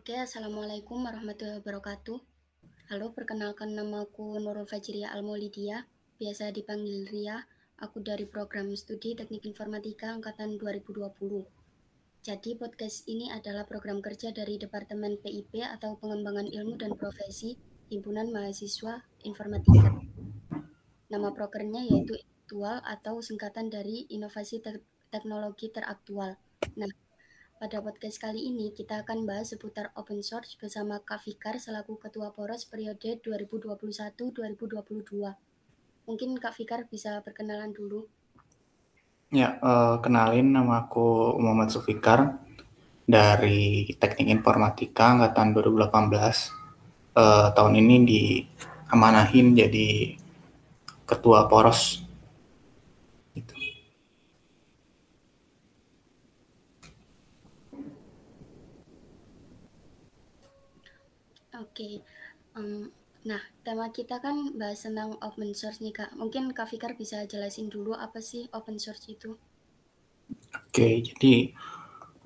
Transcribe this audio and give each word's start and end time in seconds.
Oke, 0.00 0.16
Assalamualaikum 0.16 1.04
warahmatullahi 1.04 1.60
wabarakatuh. 1.60 2.16
Halo, 2.88 3.12
perkenalkan 3.12 3.76
namaku 3.76 4.40
Nurul 4.40 4.64
Fajriya 4.64 5.12
Almolidia, 5.12 5.84
biasa 6.16 6.56
dipanggil 6.56 7.04
Ria. 7.04 7.44
Aku 7.76 8.00
dari 8.00 8.24
program 8.24 8.72
studi 8.72 9.12
Teknik 9.12 9.44
Informatika 9.44 10.16
Angkatan 10.16 10.56
2020. 10.56 11.04
Jadi 12.24 12.50
podcast 12.56 13.04
ini 13.12 13.28
adalah 13.28 13.68
program 13.68 14.00
kerja 14.00 14.32
dari 14.32 14.56
Departemen 14.56 15.20
PIP 15.20 15.68
atau 15.68 16.00
Pengembangan 16.00 16.48
Ilmu 16.48 16.80
dan 16.80 16.96
Profesi 16.96 17.60
Himpunan 17.92 18.32
Mahasiswa 18.32 19.04
Informatika. 19.28 20.00
Nama 21.12 21.28
prokernya 21.28 21.84
yaitu 21.84 22.16
Aktual 22.48 22.80
atau 22.88 23.20
singkatan 23.20 23.68
dari 23.68 24.08
Inovasi 24.08 24.64
Teknologi 25.12 25.68
Teraktual. 25.68 26.40
Nah, 26.80 26.88
pada 27.60 27.84
podcast 27.84 28.16
kali 28.16 28.48
ini 28.48 28.72
kita 28.72 29.04
akan 29.04 29.28
bahas 29.28 29.52
seputar 29.52 29.92
open 29.92 30.24
source 30.24 30.56
bersama 30.56 30.96
Kak 31.04 31.28
Fikar 31.28 31.60
selaku 31.60 32.00
Ketua 32.00 32.32
Poros 32.32 32.64
periode 32.64 33.20
2021-2022. 33.20 36.08
Mungkin 36.08 36.30
Kak 36.40 36.56
Fikar 36.56 36.88
bisa 36.88 37.20
perkenalan 37.20 37.76
dulu. 37.76 38.08
Ya, 39.28 39.60
uh, 39.60 40.00
kenalin 40.00 40.56
nama 40.56 40.88
aku 40.88 41.36
Muhammad 41.36 41.68
Sufikar 41.68 42.40
dari 43.04 43.92
Teknik 43.92 44.40
Informatika 44.40 45.20
angkatan 45.20 45.52
2018. 45.52 47.12
Uh, 47.12 47.20
eh, 47.20 47.48
tahun 47.52 47.76
ini 47.76 47.96
diamanahin 48.08 49.52
jadi 49.52 50.16
Ketua 51.04 51.44
Poros 51.44 52.08
Oke, 61.60 62.00
um, 62.56 62.88
nah 63.28 63.40
tema 63.60 63.92
kita 63.92 64.16
kan 64.16 64.56
bahas 64.56 64.80
tentang 64.80 65.12
open 65.20 65.52
source 65.52 65.84
nih 65.84 65.92
Kak. 65.92 66.16
Mungkin 66.16 66.56
Kak 66.56 66.72
Fikar 66.72 66.96
bisa 66.96 67.28
jelasin 67.28 67.68
dulu 67.68 67.92
apa 67.92 68.24
sih 68.24 68.48
open 68.56 68.80
source 68.80 69.04
itu? 69.12 69.36
Oke, 70.56 71.04
jadi 71.04 71.52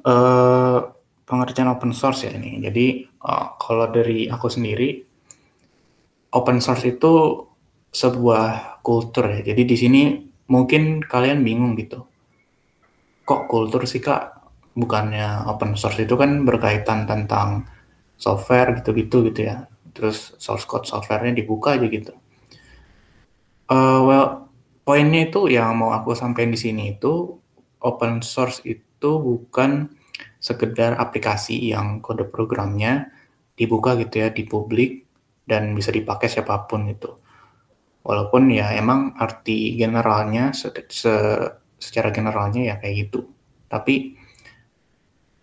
uh, 0.06 0.78
pengertian 1.26 1.66
open 1.74 1.90
source 1.90 2.30
ya 2.30 2.32
ini. 2.38 2.62
Jadi 2.62 3.10
uh, 3.26 3.58
kalau 3.58 3.90
dari 3.90 4.30
aku 4.30 4.46
sendiri, 4.46 5.02
open 6.30 6.62
source 6.62 6.86
itu 6.86 7.42
sebuah 7.90 8.78
kultur 8.86 9.34
ya. 9.34 9.40
Jadi 9.42 9.62
di 9.66 9.76
sini 9.78 10.02
mungkin 10.46 11.02
kalian 11.02 11.42
bingung 11.42 11.74
gitu. 11.74 12.06
Kok 13.26 13.50
kultur 13.50 13.82
sih 13.88 13.98
Kak? 13.98 14.46
Bukannya 14.78 15.50
open 15.50 15.74
source 15.74 16.06
itu 16.06 16.14
kan 16.14 16.46
berkaitan 16.46 17.06
tentang 17.06 17.73
software 18.24 18.80
gitu-gitu 18.80 19.28
gitu 19.28 19.40
ya. 19.44 19.68
Terus 19.92 20.32
source 20.40 20.64
code 20.64 20.88
softwarenya 20.88 21.44
dibuka 21.44 21.76
aja 21.76 21.86
gitu. 21.86 22.16
Uh, 23.68 24.00
well 24.04 24.26
poinnya 24.84 25.28
itu 25.28 25.48
yang 25.48 25.76
mau 25.76 25.92
aku 25.92 26.16
sampaikan 26.16 26.52
di 26.52 26.60
sini 26.60 26.96
itu 26.96 27.36
open 27.84 28.24
source 28.24 28.64
itu 28.64 29.10
bukan 29.20 29.92
sekedar 30.40 30.96
aplikasi 31.00 31.72
yang 31.72 32.04
kode 32.04 32.28
programnya 32.28 33.12
dibuka 33.56 33.96
gitu 33.96 34.24
ya 34.24 34.28
di 34.32 34.44
publik 34.44 35.08
dan 35.48 35.72
bisa 35.72 35.88
dipakai 35.92 36.28
siapa 36.28 36.68
pun 36.68 36.84
itu 36.88 37.08
walaupun 38.04 38.52
ya 38.52 38.76
emang 38.76 39.16
arti 39.16 39.80
generalnya 39.80 40.52
se, 40.52 40.68
se 40.92 41.12
secara 41.80 42.12
generalnya 42.12 42.72
ya 42.72 42.74
kayak 42.80 43.08
gitu. 43.08 43.28
Tapi 43.68 44.16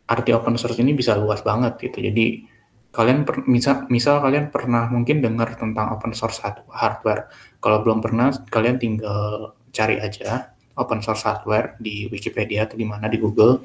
arti 0.07 0.29
open 0.33 0.55
source 0.57 0.79
ini 0.79 0.93
bisa 0.93 1.17
luas 1.17 1.41
banget 1.45 1.77
gitu. 1.81 2.01
Jadi 2.01 2.45
kalian 2.91 3.23
per, 3.23 3.47
misal 3.47 3.87
misal 3.87 4.19
kalian 4.19 4.51
pernah 4.51 4.91
mungkin 4.91 5.23
dengar 5.23 5.55
tentang 5.55 5.95
open 5.95 6.11
source 6.11 6.43
hardware. 6.43 7.31
Kalau 7.63 7.79
belum 7.83 8.03
pernah, 8.03 8.35
kalian 8.51 8.77
tinggal 8.77 9.55
cari 9.71 9.97
aja 10.03 10.51
open 10.75 10.99
source 10.99 11.23
hardware 11.23 11.79
di 11.79 12.11
Wikipedia 12.11 12.67
atau 12.67 12.75
di 12.75 12.83
mana 12.83 13.07
di 13.07 13.15
Google. 13.15 13.63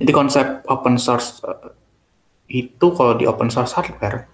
Jadi 0.00 0.12
konsep 0.16 0.64
open 0.64 0.96
source 0.96 1.44
uh, 1.44 1.76
itu 2.48 2.86
kalau 2.96 3.20
di 3.20 3.28
open 3.28 3.52
source 3.52 3.76
hardware 3.76 4.24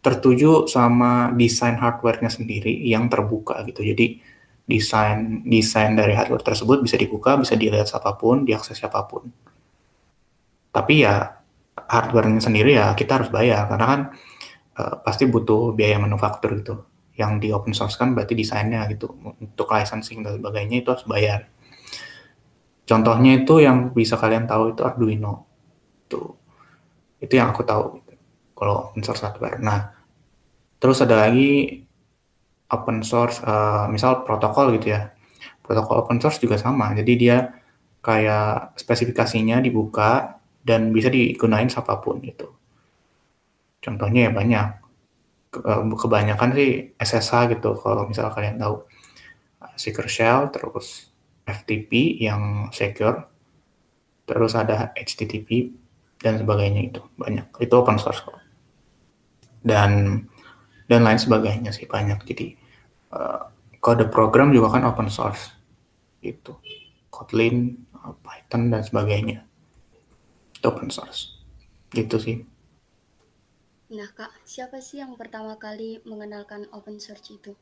tertuju 0.00 0.64
sama 0.64 1.28
desain 1.36 1.76
hardware-nya 1.76 2.30
sendiri 2.32 2.72
yang 2.86 3.10
terbuka 3.10 3.60
gitu. 3.66 3.82
Jadi 3.84 4.22
desain 4.64 5.42
desain 5.42 5.98
dari 5.98 6.14
hardware 6.14 6.46
tersebut 6.46 6.86
bisa 6.86 6.94
dibuka, 6.94 7.34
bisa 7.34 7.58
dilihat 7.58 7.90
siapa 7.90 8.14
pun, 8.14 8.46
diakses 8.46 8.78
siapa 8.78 9.02
pun. 9.10 9.26
Tapi 10.70 11.02
ya 11.02 11.39
hardware-nya 11.88 12.42
sendiri 12.42 12.76
ya 12.76 12.92
kita 12.98 13.22
harus 13.22 13.30
bayar 13.32 13.70
karena 13.70 13.86
kan 13.86 14.00
uh, 14.76 14.94
pasti 15.04 15.28
butuh 15.28 15.72
biaya 15.76 16.00
manufaktur 16.00 16.56
gitu. 16.58 16.84
Yang 17.16 17.32
di 17.44 17.48
open 17.52 17.76
source 17.76 18.00
kan 18.00 18.16
berarti 18.16 18.32
desainnya 18.32 18.84
gitu. 18.88 19.12
Untuk 19.40 19.68
licensing 19.68 20.24
dan 20.24 20.40
sebagainya 20.40 20.80
itu 20.80 20.88
harus 20.88 21.04
bayar. 21.04 21.46
Contohnya 22.88 23.44
itu 23.44 23.60
yang 23.60 23.92
bisa 23.92 24.16
kalian 24.16 24.48
tahu 24.48 24.72
itu 24.72 24.80
Arduino. 24.82 25.46
Tuh. 26.08 26.34
Itu 27.20 27.36
yang 27.36 27.52
aku 27.52 27.62
tahu 27.62 28.00
gitu. 28.00 28.12
Kalau 28.56 28.90
open 28.90 29.04
source 29.04 29.22
hardware. 29.22 29.60
Nah, 29.60 29.92
terus 30.80 30.98
ada 31.04 31.28
lagi 31.28 31.84
open 32.72 33.04
source 33.04 33.44
uh, 33.44 33.84
misal 33.92 34.24
protokol 34.24 34.72
gitu 34.80 34.96
ya. 34.96 35.12
Protokol 35.60 36.02
open 36.02 36.18
source 36.24 36.40
juga 36.40 36.56
sama. 36.56 36.90
Jadi 36.96 37.12
dia 37.20 37.52
kayak 38.00 38.80
spesifikasinya 38.80 39.60
dibuka 39.60 40.39
dan 40.60 40.92
bisa 40.92 41.08
digunain 41.08 41.68
siapa 41.68 41.98
pun 42.00 42.20
itu. 42.20 42.48
Contohnya 43.80 44.28
ya 44.28 44.32
banyak. 44.32 44.66
Eh, 45.50 45.82
kebanyakan 45.96 46.48
sih 46.54 46.94
SSH 47.00 47.58
gitu 47.58 47.74
kalau 47.80 48.06
misalnya 48.06 48.32
kalian 48.32 48.60
tahu. 48.60 48.84
Secure 49.80 50.12
Shell, 50.12 50.52
terus 50.52 51.08
FTP 51.48 52.20
yang 52.20 52.68
secure, 52.68 53.24
terus 54.28 54.52
ada 54.52 54.92
HTTP 54.92 55.72
dan 56.20 56.36
sebagainya 56.36 56.92
itu 56.92 57.00
banyak. 57.16 57.48
Itu 57.60 57.80
open 57.80 57.96
source 57.96 58.20
kok. 58.20 58.36
Dan 59.64 60.24
dan 60.84 61.00
lain 61.00 61.16
sebagainya 61.16 61.72
sih 61.72 61.88
banyak. 61.88 62.20
Jadi 62.28 62.56
uh, 63.16 63.48
kode 63.80 64.12
program 64.12 64.52
juga 64.52 64.76
kan 64.76 64.84
open 64.84 65.08
source 65.08 65.56
itu 66.20 66.52
Kotlin, 67.08 67.88
Python 68.20 68.68
dan 68.68 68.84
sebagainya 68.84 69.49
open 70.66 70.88
source. 70.92 71.40
Gitu 71.90 72.16
sih. 72.20 72.36
Nah 73.90 74.06
kak 74.14 74.30
siapa 74.46 74.78
sih 74.78 75.02
yang 75.02 75.18
pertama 75.18 75.58
kali 75.58 75.98
mengenalkan 76.06 76.70
open 76.70 77.02
source 77.02 77.26
itu? 77.34 77.52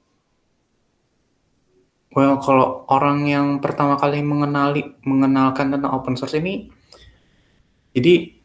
Well 2.12 2.40
kalau 2.40 2.88
orang 2.88 3.24
yang 3.28 3.46
pertama 3.60 3.96
kali 3.96 4.20
mengenali 4.20 4.96
mengenalkan 5.04 5.72
tentang 5.72 5.92
open 5.92 6.16
source 6.16 6.36
ini 6.36 6.68
jadi 7.96 8.38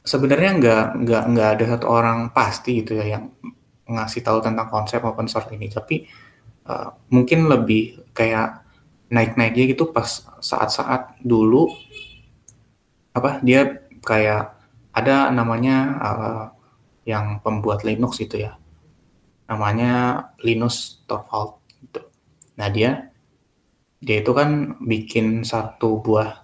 sebenarnya 0.00 0.50
nggak 0.56 0.84
nggak 1.04 1.24
nggak 1.36 1.48
ada 1.54 1.64
satu 1.76 1.86
orang 1.92 2.32
pasti 2.32 2.80
gitu 2.80 2.96
ya 2.96 3.20
yang 3.20 3.28
ngasih 3.90 4.24
tahu 4.24 4.40
tentang 4.40 4.70
konsep 4.72 5.04
open 5.04 5.28
source 5.28 5.52
ini. 5.52 5.68
Tapi 5.68 6.08
uh, 6.66 6.88
mungkin 7.12 7.46
lebih 7.50 8.10
kayak 8.16 8.64
naik-naiknya 9.10 9.74
gitu 9.74 9.90
pas 9.90 10.22
saat-saat 10.38 11.18
dulu 11.20 11.66
apa 13.10 13.42
dia 13.42 13.82
kayak 14.04 14.54
ada 14.94 15.30
namanya 15.30 15.76
uh, 15.98 16.44
yang 17.06 17.42
pembuat 17.42 17.82
Linux 17.82 18.22
itu 18.22 18.42
ya 18.46 18.60
namanya 19.50 20.24
Linus 20.46 21.02
Torvald 21.10 21.58
gitu. 21.82 22.06
Nah 22.54 22.70
dia 22.70 23.10
dia 23.98 24.22
itu 24.22 24.30
kan 24.30 24.78
bikin 24.78 25.42
satu 25.42 25.98
buah 25.98 26.38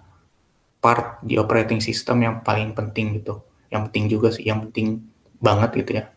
part 0.83 1.23
di 1.23 1.39
operating 1.39 1.79
system 1.79 2.21
yang 2.21 2.35
paling 2.43 2.75
penting 2.75 3.17
gitu, 3.17 3.41
yang 3.71 3.87
penting 3.89 4.11
juga 4.11 4.29
sih, 4.35 4.45
yang 4.45 4.59
penting 4.67 5.07
banget 5.39 5.71
gitu 5.79 6.03
ya. 6.03 6.11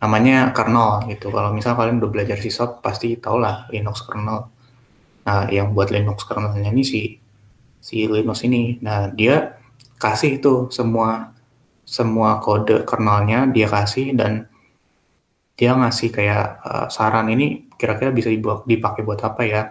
Namanya 0.00 0.52
kernel 0.52 1.08
gitu. 1.08 1.32
Kalau 1.32 1.50
misal 1.56 1.72
kalian 1.72 1.98
udah 2.04 2.12
belajar 2.12 2.36
sisop 2.36 2.84
pasti 2.84 3.16
tau 3.16 3.40
lah 3.40 3.64
Linux 3.72 4.04
kernel. 4.04 4.52
Nah 5.24 5.48
yang 5.48 5.72
buat 5.72 5.88
Linux 5.88 6.28
kernelnya 6.28 6.68
ini 6.68 6.84
si 6.84 7.16
si 7.80 8.04
Linux 8.04 8.44
ini. 8.44 8.76
Nah 8.84 9.08
dia 9.08 9.59
kasih 10.00 10.40
itu 10.40 10.72
semua 10.72 11.36
semua 11.84 12.40
kode 12.40 12.88
kernelnya 12.88 13.50
dia 13.52 13.68
kasih 13.68 14.16
dan 14.16 14.48
dia 15.60 15.76
ngasih 15.76 16.08
kayak 16.08 16.46
uh, 16.64 16.86
saran 16.88 17.28
ini 17.28 17.68
kira-kira 17.76 18.08
bisa 18.08 18.32
dibuat 18.32 18.64
dipakai 18.64 19.04
buat 19.04 19.20
apa 19.20 19.42
ya 19.44 19.62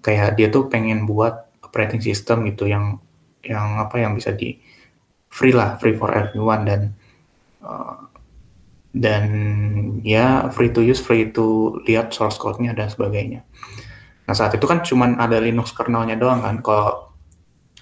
kayak 0.00 0.40
dia 0.40 0.48
tuh 0.48 0.72
pengen 0.72 1.04
buat 1.04 1.52
operating 1.60 2.00
system 2.00 2.48
gitu 2.48 2.64
yang 2.64 2.96
yang 3.44 3.76
apa 3.76 4.00
yang 4.00 4.16
bisa 4.16 4.32
di 4.32 4.56
free 5.28 5.52
lah 5.52 5.76
free 5.76 5.92
for 5.92 6.08
everyone 6.16 6.64
dan 6.64 6.96
uh, 7.60 8.08
dan 8.92 9.24
ya 10.04 10.48
free 10.48 10.72
to 10.72 10.80
use 10.80 11.00
free 11.00 11.28
to 11.28 11.76
lihat 11.88 12.12
source 12.12 12.40
code-nya 12.40 12.72
dan 12.72 12.88
sebagainya. 12.88 13.44
Nah 14.28 14.34
saat 14.36 14.56
itu 14.56 14.64
kan 14.64 14.80
cuman 14.84 15.20
ada 15.20 15.40
Linux 15.40 15.72
kernelnya 15.72 16.16
doang 16.16 16.44
kan. 16.44 16.60
Kalau 16.60 17.11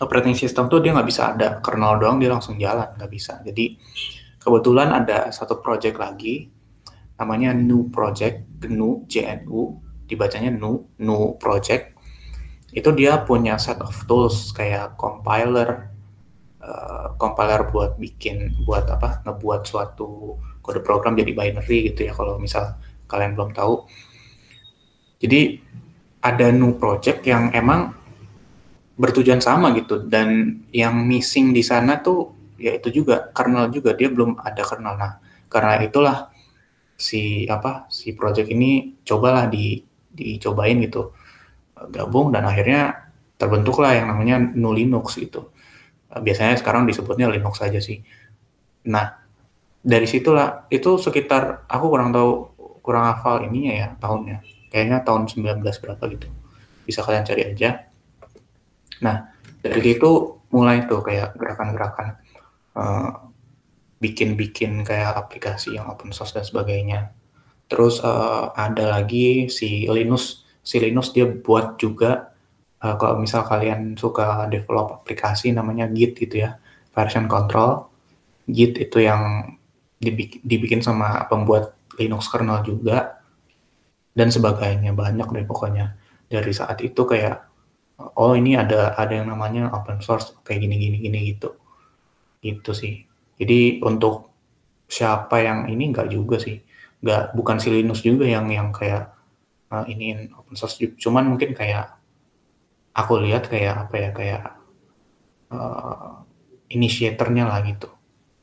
operating 0.00 0.32
system 0.34 0.66
tuh 0.72 0.80
dia 0.80 0.96
nggak 0.96 1.08
bisa 1.08 1.36
ada 1.36 1.60
kernel 1.60 2.00
doang 2.00 2.16
dia 2.16 2.32
langsung 2.32 2.56
jalan 2.56 2.88
nggak 2.96 3.12
bisa. 3.12 3.38
Jadi 3.44 3.76
kebetulan 4.40 4.88
ada 4.96 5.28
satu 5.28 5.60
project 5.60 6.00
lagi 6.00 6.48
namanya 7.20 7.52
new 7.52 7.92
project 7.92 8.48
GNU 8.64 9.04
JNU 9.04 9.60
dibacanya 10.08 10.48
new 10.48 10.88
new 10.96 11.36
project. 11.36 11.92
Itu 12.72 12.96
dia 12.96 13.20
punya 13.28 13.60
set 13.60 13.78
of 13.84 13.92
tools 14.08 14.56
kayak 14.56 14.96
compiler 14.96 15.92
uh, 16.64 17.12
compiler 17.20 17.68
buat 17.68 18.00
bikin 18.00 18.64
buat 18.64 18.88
apa 18.88 19.20
ngebuat 19.28 19.68
suatu 19.68 20.40
kode 20.64 20.80
program 20.80 21.12
jadi 21.12 21.36
binary 21.36 21.92
gitu 21.92 22.08
ya 22.08 22.12
kalau 22.16 22.40
misal 22.40 22.80
kalian 23.04 23.36
belum 23.36 23.52
tahu. 23.52 23.84
Jadi 25.20 25.60
ada 26.24 26.48
new 26.48 26.80
project 26.80 27.20
yang 27.28 27.52
emang 27.52 27.99
bertujuan 29.00 29.40
sama 29.40 29.72
gitu. 29.72 30.04
Dan 30.04 30.60
yang 30.76 31.00
missing 31.08 31.56
di 31.56 31.64
sana 31.64 32.04
tuh 32.04 32.52
ya 32.60 32.76
itu 32.76 32.92
juga 32.92 33.32
kernel 33.32 33.72
juga. 33.72 33.96
Dia 33.96 34.12
belum 34.12 34.36
ada 34.36 34.60
kernel. 34.60 34.94
Nah 35.00 35.12
karena 35.48 35.80
itulah 35.80 36.28
si 37.00 37.48
apa 37.48 37.88
si 37.88 38.12
project 38.12 38.52
ini 38.52 39.00
cobalah 39.00 39.48
di 39.48 39.80
dicobain 40.12 40.76
gitu. 40.84 41.16
Gabung 41.80 42.28
dan 42.28 42.44
akhirnya 42.44 43.08
terbentuklah 43.40 43.96
yang 43.96 44.12
namanya 44.12 44.36
GNU 44.52 44.70
Linux 44.76 45.16
gitu. 45.16 45.48
Biasanya 46.12 46.60
sekarang 46.60 46.84
disebutnya 46.84 47.32
Linux 47.32 47.56
saja 47.56 47.80
sih. 47.80 48.04
Nah 48.84 49.16
dari 49.80 50.04
situlah 50.04 50.68
itu 50.68 51.00
sekitar 51.00 51.64
aku 51.64 51.88
kurang 51.88 52.12
tahu 52.12 52.52
kurang 52.84 53.08
hafal 53.08 53.40
ininya 53.48 53.72
ya 53.72 53.88
tahunnya. 53.96 54.44
Kayaknya 54.68 54.98
tahun 55.08 55.24
19 55.32 55.64
berapa 55.64 56.02
gitu. 56.12 56.28
Bisa 56.84 57.00
kalian 57.00 57.24
cari 57.24 57.42
aja 57.48 57.89
nah 59.00 59.32
dari 59.60 59.80
situ 59.96 60.40
mulai 60.50 60.84
tuh 60.88 61.00
kayak 61.04 61.36
gerakan-gerakan 61.38 62.18
uh, 62.74 63.30
bikin-bikin 64.00 64.82
kayak 64.82 65.14
aplikasi 65.14 65.76
yang 65.76 65.86
open 65.92 66.10
source 66.10 66.32
dan 66.32 66.42
sebagainya. 66.42 67.12
Terus 67.70 68.00
uh, 68.02 68.50
ada 68.56 68.98
lagi 68.98 69.46
si 69.52 69.86
Linux. 69.86 70.42
Si 70.64 70.80
Linux 70.80 71.12
dia 71.12 71.28
buat 71.28 71.76
juga 71.76 72.32
uh, 72.80 72.96
kalau 72.96 73.20
misal 73.20 73.44
kalian 73.46 73.94
suka 73.94 74.48
develop 74.48 75.04
aplikasi 75.04 75.52
namanya 75.52 75.86
Git 75.92 76.16
gitu 76.16 76.48
ya 76.48 76.56
version 76.96 77.28
control. 77.28 77.86
Git 78.48 78.80
itu 78.80 79.04
yang 79.04 79.54
dibikin, 80.00 80.40
dibikin 80.42 80.80
sama 80.82 81.28
pembuat 81.28 81.76
Linux 82.00 82.26
kernel 82.32 82.64
juga 82.64 83.20
dan 84.16 84.32
sebagainya. 84.32 84.96
Banyak 84.96 85.28
deh 85.30 85.46
pokoknya. 85.46 85.94
Dari 86.30 86.50
saat 86.56 86.80
itu 86.80 87.04
kayak 87.04 87.49
oh 88.16 88.32
ini 88.36 88.56
ada 88.56 88.96
ada 88.96 89.12
yang 89.12 89.28
namanya 89.28 89.70
open 89.76 90.00
source 90.00 90.32
kayak 90.46 90.64
gini 90.64 90.76
gini 90.80 90.96
gini 91.00 91.18
gitu. 91.34 91.56
Gitu 92.40 92.70
sih. 92.72 92.94
Jadi 93.36 93.80
untuk 93.84 94.32
siapa 94.90 95.40
yang 95.40 95.68
ini 95.68 95.92
enggak 95.92 96.08
juga 96.08 96.40
sih. 96.40 96.60
Enggak 97.04 97.36
bukan 97.36 97.56
si 97.60 97.68
Linux 97.72 98.00
juga 98.04 98.24
yang 98.28 98.48
yang 98.48 98.72
kayak 98.72 99.12
uh, 99.72 99.84
ini 99.86 100.28
open 100.32 100.56
source 100.56 100.80
cuman 100.96 101.36
mungkin 101.36 101.52
kayak 101.52 101.96
aku 102.96 103.22
lihat 103.22 103.48
kayak 103.48 103.88
apa 103.88 103.94
ya 103.96 104.10
kayak 104.10 104.42
uh, 105.54 106.26
inisiatornya 106.70 107.44
lah 107.46 107.60
gitu 107.66 107.90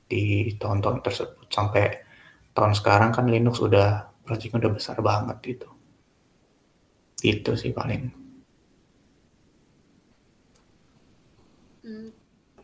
di 0.08 0.56
tahun-tahun 0.56 1.04
tersebut. 1.04 1.48
Sampai 1.52 2.04
tahun 2.52 2.74
sekarang 2.74 3.12
kan 3.14 3.26
Linux 3.28 3.60
udah 3.62 4.08
projectnya 4.26 4.68
udah 4.68 4.72
besar 4.76 4.98
banget 5.00 5.38
gitu. 5.44 5.70
Itu 7.24 7.58
sih 7.58 7.74
paling 7.74 8.27
hmm, 11.88 12.12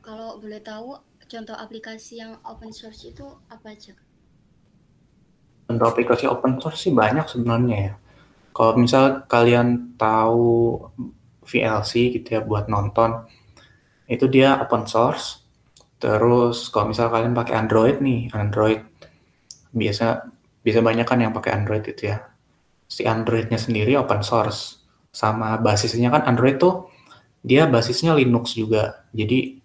kalau 0.04 0.36
boleh 0.36 0.60
tahu 0.60 1.00
contoh 1.24 1.56
aplikasi 1.56 2.20
yang 2.20 2.36
open 2.44 2.76
source 2.76 3.08
itu 3.08 3.24
apa 3.48 3.72
aja? 3.72 3.96
Contoh 5.64 5.88
aplikasi 5.88 6.28
open 6.28 6.60
source 6.60 6.84
sih 6.84 6.94
banyak 6.94 7.24
sebenarnya 7.24 7.78
ya. 7.80 7.94
Kalau 8.54 8.78
misal 8.78 9.24
kalian 9.26 9.96
tahu 9.96 10.78
VLC 11.42 12.14
gitu 12.20 12.38
ya 12.38 12.42
buat 12.44 12.70
nonton 12.70 13.26
itu 14.06 14.28
dia 14.28 14.60
open 14.60 14.86
source. 14.86 15.42
Terus 15.98 16.68
kalau 16.68 16.92
misal 16.92 17.08
kalian 17.08 17.32
pakai 17.32 17.56
Android 17.56 18.04
nih, 18.04 18.28
Android 18.36 18.84
biasa 19.74 20.28
bisa 20.62 20.84
banyak 20.84 21.08
kan 21.08 21.18
yang 21.24 21.32
pakai 21.32 21.56
Android 21.56 21.82
itu 21.88 22.12
ya. 22.12 22.28
Si 22.86 23.08
Androidnya 23.08 23.58
sendiri 23.58 23.96
open 23.96 24.22
source. 24.22 24.84
Sama 25.14 25.58
basisnya 25.62 26.10
kan 26.12 26.28
Android 26.28 26.58
tuh 26.60 26.93
dia 27.44 27.68
basisnya 27.68 28.16
Linux 28.16 28.56
juga. 28.56 29.04
Jadi 29.12 29.60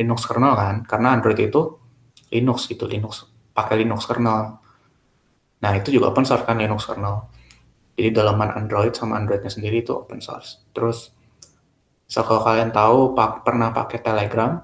Linux 0.00 0.24
kernel 0.24 0.56
kan, 0.56 0.76
karena 0.88 1.12
Android 1.12 1.36
itu 1.36 1.76
Linux 2.32 2.64
gitu, 2.64 2.88
Linux 2.88 3.28
pakai 3.52 3.84
Linux 3.84 4.08
kernel. 4.08 4.56
Nah 5.60 5.72
itu 5.76 5.92
juga 5.92 6.08
open 6.08 6.24
source 6.24 6.48
kan 6.48 6.56
Linux 6.56 6.88
kernel. 6.88 7.28
Jadi 8.00 8.16
dalaman 8.16 8.56
Android 8.56 8.96
sama 8.96 9.20
Androidnya 9.20 9.52
sendiri 9.52 9.84
itu 9.84 9.92
open 9.92 10.24
source. 10.24 10.64
Terus, 10.72 11.12
so 12.08 12.24
kalau 12.24 12.40
kalian 12.40 12.72
tahu 12.72 13.12
pak, 13.12 13.44
pernah 13.44 13.68
pakai 13.76 14.00
Telegram, 14.00 14.56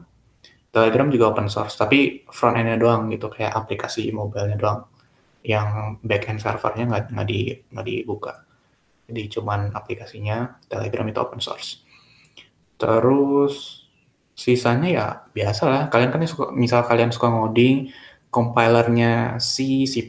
Telegram 0.72 1.08
juga 1.12 1.36
open 1.36 1.52
source, 1.52 1.76
tapi 1.76 2.24
front 2.32 2.56
end-nya 2.56 2.80
doang 2.80 3.12
gitu, 3.12 3.28
kayak 3.28 3.52
aplikasi 3.52 4.08
mobile-nya 4.08 4.56
doang. 4.56 4.88
Yang 5.44 6.00
back 6.02 6.32
end 6.32 6.40
servernya 6.40 6.84
nggak 6.88 7.04
nggak 7.12 7.26
di 7.28 7.40
nggak 7.70 7.86
dibuka. 7.86 8.32
Jadi 9.06 9.22
cuman 9.38 9.70
aplikasinya 9.70 10.58
Telegram 10.66 11.06
itu 11.06 11.18
open 11.22 11.38
source. 11.38 11.85
Terus 12.76 13.86
sisanya 14.36 14.88
ya 14.88 15.06
biasa 15.32 15.62
lah. 15.66 15.82
Kalian 15.88 16.10
kan 16.12 16.20
suka, 16.28 16.52
misal 16.52 16.84
kalian 16.84 17.10
suka 17.10 17.32
ngoding, 17.32 17.90
compilernya 18.28 19.40
C, 19.40 19.88
C++, 19.88 20.04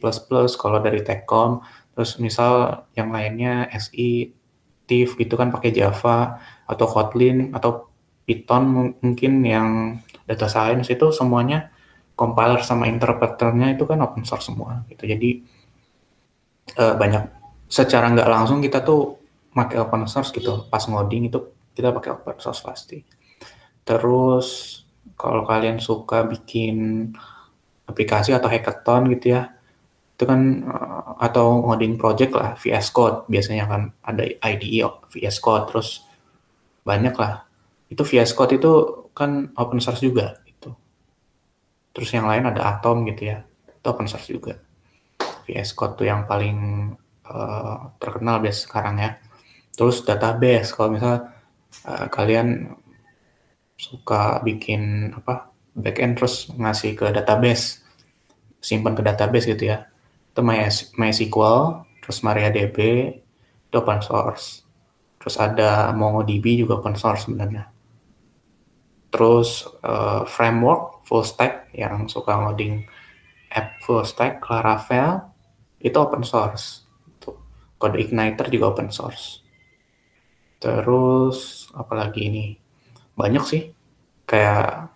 kalau 0.60 0.84
dari 0.84 1.00
Techcom, 1.00 1.64
terus 1.96 2.20
misal 2.20 2.84
yang 2.94 3.10
lainnya 3.16 3.72
SI, 3.72 4.36
TIFF 4.88 5.20
gitu 5.20 5.36
kan 5.36 5.52
pakai 5.52 5.72
Java 5.76 6.40
atau 6.68 6.86
Kotlin 6.88 7.52
atau 7.52 7.92
Python 8.28 8.96
mungkin 9.00 9.44
yang 9.44 10.00
data 10.28 10.52
science 10.52 10.92
itu 10.92 11.12
semuanya 11.16 11.72
compiler 12.16 12.60
sama 12.64 12.92
interpreternya 12.92 13.76
itu 13.76 13.88
kan 13.88 14.00
open 14.04 14.28
source 14.28 14.52
semua 14.52 14.84
gitu. 14.92 15.08
Jadi 15.08 15.44
uh, 16.76 16.96
banyak 17.00 17.24
secara 17.72 18.12
nggak 18.12 18.28
langsung 18.28 18.60
kita 18.60 18.84
tuh 18.84 19.20
pakai 19.56 19.80
open 19.80 20.08
source 20.08 20.36
gitu. 20.36 20.68
Pas 20.68 20.84
ngoding 20.84 21.32
itu 21.32 21.40
kita 21.78 21.94
pakai 21.94 22.18
open 22.18 22.42
source 22.42 22.66
pasti. 22.66 22.98
Terus 23.86 24.82
kalau 25.14 25.46
kalian 25.46 25.78
suka 25.78 26.26
bikin 26.26 27.10
aplikasi 27.86 28.34
atau 28.34 28.50
hackathon 28.50 29.14
gitu 29.14 29.38
ya, 29.38 29.54
itu 30.18 30.26
kan 30.26 30.66
uh, 30.66 31.14
atau 31.22 31.62
ngoding 31.70 32.02
project 32.02 32.34
lah 32.34 32.58
VS 32.58 32.90
Code 32.90 33.30
biasanya 33.30 33.70
kan 33.70 33.94
ada 34.02 34.26
IDE 34.26 34.82
VS 35.14 35.38
Code 35.38 35.70
terus 35.70 36.02
banyak 36.82 37.14
lah 37.14 37.46
itu 37.94 38.02
VS 38.02 38.34
Code 38.34 38.58
itu 38.58 38.72
kan 39.14 39.54
open 39.56 39.78
source 39.78 40.02
juga 40.02 40.42
itu. 40.50 40.74
Terus 41.94 42.10
yang 42.14 42.26
lain 42.26 42.50
ada 42.50 42.78
Atom 42.78 43.06
gitu 43.06 43.30
ya, 43.30 43.46
itu 43.46 43.88
open 43.88 44.10
source 44.10 44.28
juga. 44.30 44.58
VS 45.48 45.72
Code 45.78 46.04
tuh 46.04 46.08
yang 46.10 46.28
paling 46.28 46.92
uh, 47.30 47.96
terkenal 48.02 48.44
biasa 48.44 48.60
sekarang 48.68 48.96
ya. 49.00 49.12
Terus 49.78 50.04
database, 50.04 50.74
kalau 50.74 50.98
misal 50.98 51.37
uh, 51.88 52.08
kalian 52.12 52.78
suka 53.78 54.42
bikin 54.42 55.14
apa 55.14 55.54
backend 55.78 56.18
terus 56.18 56.50
ngasih 56.54 56.98
ke 56.98 57.14
database, 57.14 57.86
simpan 58.62 58.98
ke 58.98 59.06
database 59.06 59.46
gitu 59.50 59.72
ya. 59.74 59.86
Itu 60.34 60.42
MySQL, 60.98 61.60
terus 62.02 62.18
MariaDB, 62.26 62.78
itu 63.70 63.76
open 63.78 64.02
source. 64.02 64.66
Terus 65.18 65.36
ada 65.38 65.92
MongoDB 65.94 66.62
juga 66.62 66.80
open 66.82 66.96
source 66.98 67.26
sebenarnya 67.26 67.78
terus 69.18 69.66
uh, 69.82 70.28
framework 70.28 71.02
full 71.08 71.24
stack 71.24 71.72
yang 71.72 72.12
suka 72.12 72.36
ngoding 72.36 72.84
app 73.50 73.80
full 73.82 74.04
stack 74.04 74.44
Laravel 74.46 75.24
itu 75.80 75.96
open 75.96 76.22
source 76.22 76.84
kode 77.78 78.02
igniter 78.02 78.50
juga 78.50 78.74
open 78.74 78.90
source 78.92 79.46
terus 80.58 81.70
apalagi 81.74 82.30
ini? 82.30 82.46
Banyak 83.18 83.44
sih. 83.46 83.64
Kayak 84.28 84.92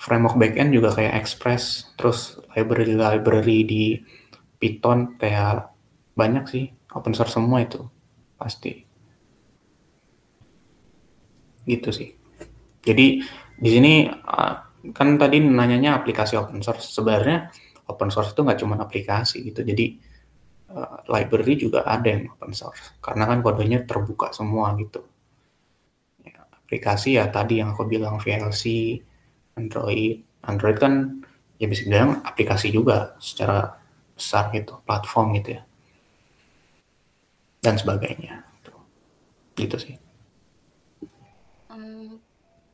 framework 0.00 0.36
backend 0.36 0.74
juga 0.74 0.92
kayak 0.92 1.16
Express 1.20 1.92
terus 1.96 2.36
library 2.52 2.92
library 2.92 3.58
di 3.64 3.82
Python 4.60 5.16
kayak 5.16 5.70
banyak 6.16 6.44
sih. 6.48 6.64
Open 6.94 7.12
source 7.12 7.34
semua 7.34 7.62
itu 7.62 7.82
pasti. 8.38 8.84
Gitu 11.64 11.90
sih. 11.90 12.10
Jadi 12.84 13.24
di 13.54 13.70
sini 13.70 14.04
uh, 14.08 14.54
kan 14.92 15.16
tadi 15.16 15.40
nanyanya 15.40 15.96
aplikasi 15.96 16.36
open 16.36 16.60
source. 16.60 16.92
Sebenarnya 16.92 17.48
open 17.88 18.08
source 18.12 18.32
itu 18.32 18.40
nggak 18.44 18.60
cuma 18.60 18.76
aplikasi 18.80 19.44
gitu. 19.48 19.64
Jadi 19.64 20.13
uh, 20.70 21.04
library 21.10 21.60
juga 21.60 21.84
ada 21.84 22.08
yang 22.08 22.30
open 22.32 22.52
source 22.56 22.96
karena 23.04 23.28
kan 23.28 23.44
kodenya 23.44 23.84
terbuka 23.84 24.32
semua 24.32 24.72
gitu. 24.80 25.04
Ya, 26.24 26.44
aplikasi 26.48 27.20
ya 27.20 27.28
tadi 27.28 27.60
yang 27.60 27.76
aku 27.76 27.84
bilang 27.84 28.16
VLC, 28.22 28.96
Android. 29.58 30.24
Android 30.44 30.76
kan 30.76 31.24
ya 31.56 31.66
bisa 31.68 31.88
bilang 31.88 32.20
aplikasi 32.24 32.72
juga 32.72 33.16
secara 33.20 33.76
besar 34.14 34.52
gitu, 34.52 34.80
platform 34.84 35.36
gitu 35.40 35.58
ya. 35.58 35.62
Dan 37.64 37.80
sebagainya. 37.80 38.44
Gitu 39.54 39.78
sih. 39.78 39.94
Um, 41.70 42.18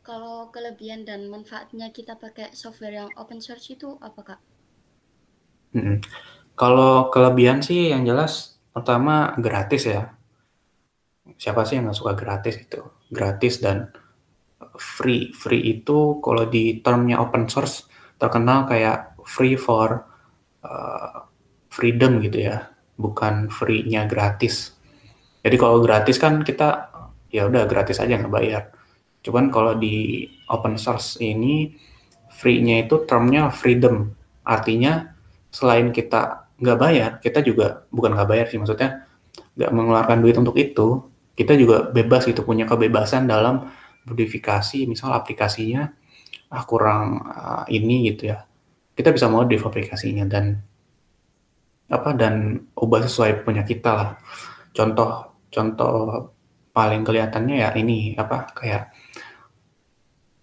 kalau 0.00 0.48
kelebihan 0.48 1.04
dan 1.04 1.28
manfaatnya 1.28 1.92
kita 1.92 2.16
pakai 2.16 2.56
software 2.56 3.04
yang 3.04 3.10
open 3.20 3.38
source 3.44 3.68
itu 3.68 4.00
apa 4.00 4.20
kak? 4.34 4.40
Hmm. 5.76 6.00
Kalau 6.60 7.08
kelebihan 7.08 7.64
sih 7.64 7.88
yang 7.88 8.04
jelas 8.04 8.60
pertama 8.76 9.32
gratis 9.40 9.88
ya. 9.88 10.12
Siapa 11.40 11.64
sih 11.64 11.80
yang 11.80 11.88
nggak 11.88 11.96
suka 11.96 12.12
gratis 12.12 12.60
itu? 12.60 12.84
Gratis 13.08 13.64
dan 13.64 13.88
free. 14.76 15.32
Free 15.32 15.80
itu 15.80 16.20
kalau 16.20 16.44
di 16.44 16.84
termnya 16.84 17.16
open 17.16 17.48
source 17.48 17.88
terkenal 18.20 18.68
kayak 18.68 19.16
free 19.24 19.56
for 19.56 20.04
uh, 20.60 21.24
freedom 21.72 22.20
gitu 22.20 22.52
ya, 22.52 22.68
bukan 23.00 23.48
free-nya 23.48 24.04
gratis. 24.04 24.76
Jadi 25.40 25.56
kalau 25.56 25.80
gratis 25.80 26.20
kan 26.20 26.44
kita 26.44 26.92
ya 27.32 27.48
udah 27.48 27.64
gratis 27.64 28.04
aja 28.04 28.20
nggak 28.20 28.34
bayar. 28.36 28.62
Cuman 29.24 29.48
kalau 29.48 29.80
di 29.80 30.28
open 30.52 30.76
source 30.76 31.16
ini 31.24 31.72
free-nya 32.28 32.84
itu 32.84 33.08
termnya 33.08 33.48
freedom. 33.48 34.12
Artinya 34.44 35.16
selain 35.48 35.88
kita 35.88 36.49
nggak 36.60 36.78
bayar, 36.78 37.10
kita 37.24 37.40
juga 37.40 37.88
bukan 37.88 38.12
nggak 38.14 38.28
bayar 38.28 38.46
sih 38.52 38.60
maksudnya 38.60 39.08
nggak 39.56 39.72
mengeluarkan 39.72 40.18
duit 40.20 40.36
untuk 40.36 40.56
itu, 40.60 41.08
kita 41.34 41.56
juga 41.56 41.88
bebas 41.88 42.28
itu 42.28 42.44
punya 42.44 42.68
kebebasan 42.68 43.24
dalam 43.24 43.72
modifikasi 44.04 44.84
misal 44.84 45.12
aplikasinya 45.16 45.92
ah 46.50 46.64
kurang 46.66 47.30
uh, 47.30 47.64
ini 47.70 48.10
gitu 48.10 48.32
ya 48.34 48.42
kita 48.98 49.14
bisa 49.14 49.30
modif 49.30 49.62
aplikasinya 49.62 50.26
dan 50.26 50.58
apa 51.86 52.10
dan 52.18 52.66
ubah 52.74 53.06
sesuai 53.06 53.46
punya 53.46 53.62
kita 53.62 53.90
lah 53.94 54.10
contoh 54.74 55.30
contoh 55.46 55.94
paling 56.74 57.06
kelihatannya 57.06 57.56
ya 57.62 57.70
ini 57.78 58.18
apa 58.18 58.50
kayak 58.50 58.90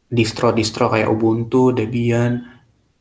distro-distro 0.08 0.88
kayak 0.88 1.12
Ubuntu, 1.12 1.76
Debian. 1.76 2.57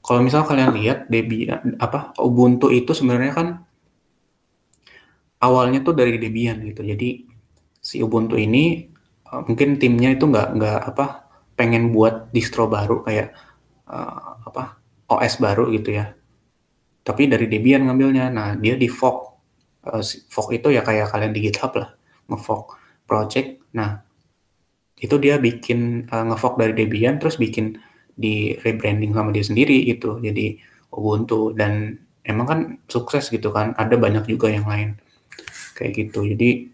Kalau 0.06 0.22
misal 0.22 0.46
kalian 0.46 0.70
lihat 0.78 1.10
Debian 1.10 1.74
apa 1.82 2.14
Ubuntu 2.22 2.70
itu 2.70 2.94
sebenarnya 2.94 3.32
kan 3.34 3.48
awalnya 5.42 5.82
tuh 5.82 5.98
dari 5.98 6.14
Debian 6.22 6.62
gitu. 6.62 6.86
Jadi 6.86 7.26
si 7.82 7.98
Ubuntu 7.98 8.38
ini 8.38 8.86
uh, 9.34 9.42
mungkin 9.42 9.82
timnya 9.82 10.14
itu 10.14 10.30
nggak 10.30 10.48
nggak 10.54 10.80
apa 10.94 11.26
pengen 11.58 11.90
buat 11.90 12.30
distro 12.30 12.70
baru 12.70 13.02
kayak 13.02 13.34
uh, 13.90 14.46
apa 14.46 14.78
OS 15.10 15.42
baru 15.42 15.74
gitu 15.74 15.98
ya. 15.98 16.14
Tapi 17.02 17.26
dari 17.26 17.50
Debian 17.50 17.90
ngambilnya. 17.90 18.30
Nah 18.30 18.54
dia 18.54 18.78
di 18.78 18.86
fork 18.86 19.18
uh, 19.90 20.06
fork 20.30 20.54
itu 20.54 20.70
ya 20.70 20.86
kayak 20.86 21.10
kalian 21.10 21.34
di 21.34 21.50
GitHub 21.50 21.74
lah 21.74 21.90
ngefork 22.30 22.78
project. 23.10 23.58
Nah 23.74 24.06
itu 25.02 25.18
dia 25.18 25.42
bikin 25.42 26.06
uh, 26.14 26.24
ngefork 26.30 26.62
dari 26.62 26.78
Debian 26.78 27.18
terus 27.18 27.42
bikin 27.42 27.74
di 28.16 28.56
rebranding 28.64 29.12
sama 29.12 29.30
dia 29.30 29.44
sendiri 29.44 29.84
gitu. 29.84 30.18
Jadi 30.18 30.58
Ubuntu 30.96 31.52
dan 31.52 32.00
emang 32.24 32.46
kan 32.48 32.60
sukses 32.88 33.28
gitu 33.28 33.52
kan. 33.52 33.76
Ada 33.76 34.00
banyak 34.00 34.24
juga 34.24 34.48
yang 34.48 34.64
lain 34.64 34.96
kayak 35.76 35.92
gitu. 35.92 36.24
Jadi 36.24 36.72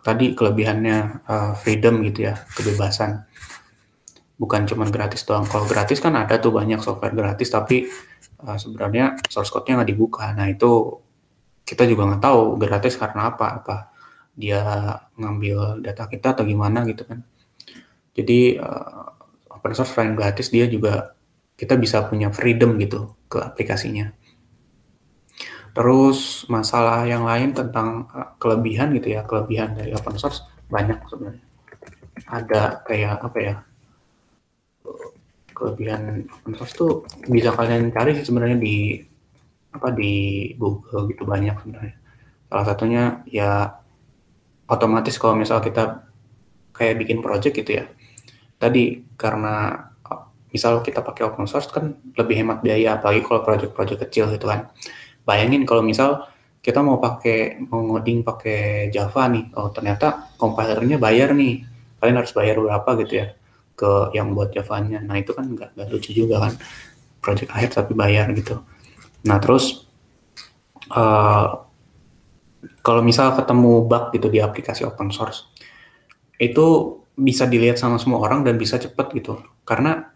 tadi 0.00 0.32
kelebihannya 0.32 1.28
uh, 1.28 1.52
freedom 1.60 2.00
gitu 2.08 2.32
ya 2.32 2.34
kebebasan. 2.56 3.28
Bukan 4.40 4.64
cuma 4.64 4.88
gratis 4.88 5.28
doang. 5.28 5.44
Kalau 5.44 5.68
gratis 5.68 6.00
kan 6.00 6.16
ada 6.16 6.40
tuh 6.40 6.56
banyak 6.56 6.80
software 6.80 7.12
gratis 7.12 7.52
tapi 7.52 7.84
uh, 8.40 8.56
sebenarnya 8.56 9.20
source 9.28 9.52
code-nya 9.52 9.84
nggak 9.84 9.90
dibuka. 9.92 10.32
Nah 10.32 10.48
itu 10.48 11.02
kita 11.68 11.84
juga 11.84 12.08
nggak 12.08 12.22
tahu 12.24 12.56
gratis 12.56 12.96
karena 12.96 13.34
apa. 13.34 13.60
Apa 13.60 13.76
dia 14.36 14.60
ngambil 15.16 15.84
data 15.84 16.08
kita 16.08 16.36
atau 16.36 16.44
gimana 16.48 16.84
gitu 16.88 17.04
kan. 17.04 17.20
Jadi 18.16 18.56
uh, 18.56 19.05
open 19.66 19.74
source 19.74 19.90
selain 19.90 20.14
gratis 20.14 20.54
dia 20.54 20.70
juga 20.70 21.18
kita 21.58 21.74
bisa 21.74 22.06
punya 22.06 22.30
freedom 22.30 22.78
gitu 22.78 23.18
ke 23.26 23.42
aplikasinya 23.42 24.14
Terus 25.76 26.48
masalah 26.48 27.04
yang 27.04 27.28
lain 27.28 27.52
tentang 27.52 28.08
uh, 28.08 28.32
kelebihan 28.40 28.96
gitu 28.96 29.12
ya, 29.12 29.28
kelebihan 29.28 29.76
dari 29.76 29.92
open 29.92 30.16
source 30.16 30.40
banyak 30.72 30.96
sebenarnya. 31.04 31.44
Ada 32.24 32.80
kayak 32.88 33.20
apa 33.20 33.38
ya? 33.44 33.54
Kelebihan 35.52 36.24
open 36.32 36.56
source 36.56 36.72
tuh 36.72 37.04
bisa 37.28 37.52
kalian 37.52 37.92
cari 37.92 38.16
sih 38.16 38.24
sebenarnya 38.24 38.56
di 38.56 38.96
apa 39.76 39.92
di 39.92 40.48
Google 40.56 41.12
gitu 41.12 41.28
banyak 41.28 41.60
sebenarnya. 41.60 41.94
Salah 42.48 42.64
satunya 42.64 43.20
ya 43.28 43.76
otomatis 44.72 45.20
kalau 45.20 45.36
misal 45.36 45.60
kita 45.60 46.08
kayak 46.72 47.04
bikin 47.04 47.20
project 47.20 47.52
gitu 47.52 47.84
ya. 47.84 47.86
Tadi 48.56 49.04
karena 49.20 49.76
misal 50.52 50.80
kita 50.80 51.04
pakai 51.04 51.28
open 51.28 51.44
source 51.44 51.68
kan 51.68 51.92
lebih 52.16 52.40
hemat 52.40 52.64
biaya 52.64 52.96
apalagi 52.96 53.20
kalau 53.20 53.44
project-project 53.44 54.08
kecil 54.08 54.32
gitu 54.32 54.48
kan 54.48 54.72
bayangin 55.28 55.68
kalau 55.68 55.84
misal 55.84 56.24
kita 56.64 56.82
mau 56.82 56.98
pakai 56.98 57.62
mau 57.70 57.78
ngoding 57.78 58.26
pakai 58.26 58.90
Java 58.90 59.30
nih, 59.30 59.54
oh 59.54 59.70
ternyata 59.70 60.34
kompilernya 60.34 60.98
bayar 60.98 61.30
nih, 61.30 61.62
kalian 62.02 62.18
harus 62.18 62.34
bayar 62.34 62.58
berapa 62.58 62.90
gitu 63.06 63.22
ya 63.22 63.26
ke 63.78 64.10
yang 64.18 64.34
buat 64.34 64.50
Javanya. 64.50 64.98
Nah 64.98 65.14
itu 65.14 65.30
kan 65.30 65.46
nggak 65.46 65.78
nggak 65.78 65.88
lucu 65.94 66.10
juga 66.10 66.42
kan, 66.42 66.58
project 67.22 67.54
akhir 67.54 67.70
tapi 67.70 67.94
bayar 67.94 68.26
gitu. 68.34 68.66
Nah 69.30 69.38
terus 69.38 69.86
uh, 70.90 71.62
kalau 72.82 73.02
misal 73.06 73.30
ketemu 73.38 73.86
bug 73.86 74.10
gitu 74.10 74.26
di 74.26 74.42
aplikasi 74.42 74.82
open 74.82 75.14
source, 75.14 75.46
itu 76.42 76.98
bisa 77.16 77.48
dilihat 77.48 77.80
sama 77.80 77.96
semua 77.96 78.20
orang 78.20 78.44
dan 78.44 78.60
bisa 78.60 78.76
cepet 78.76 79.16
gitu, 79.16 79.40
karena 79.64 80.12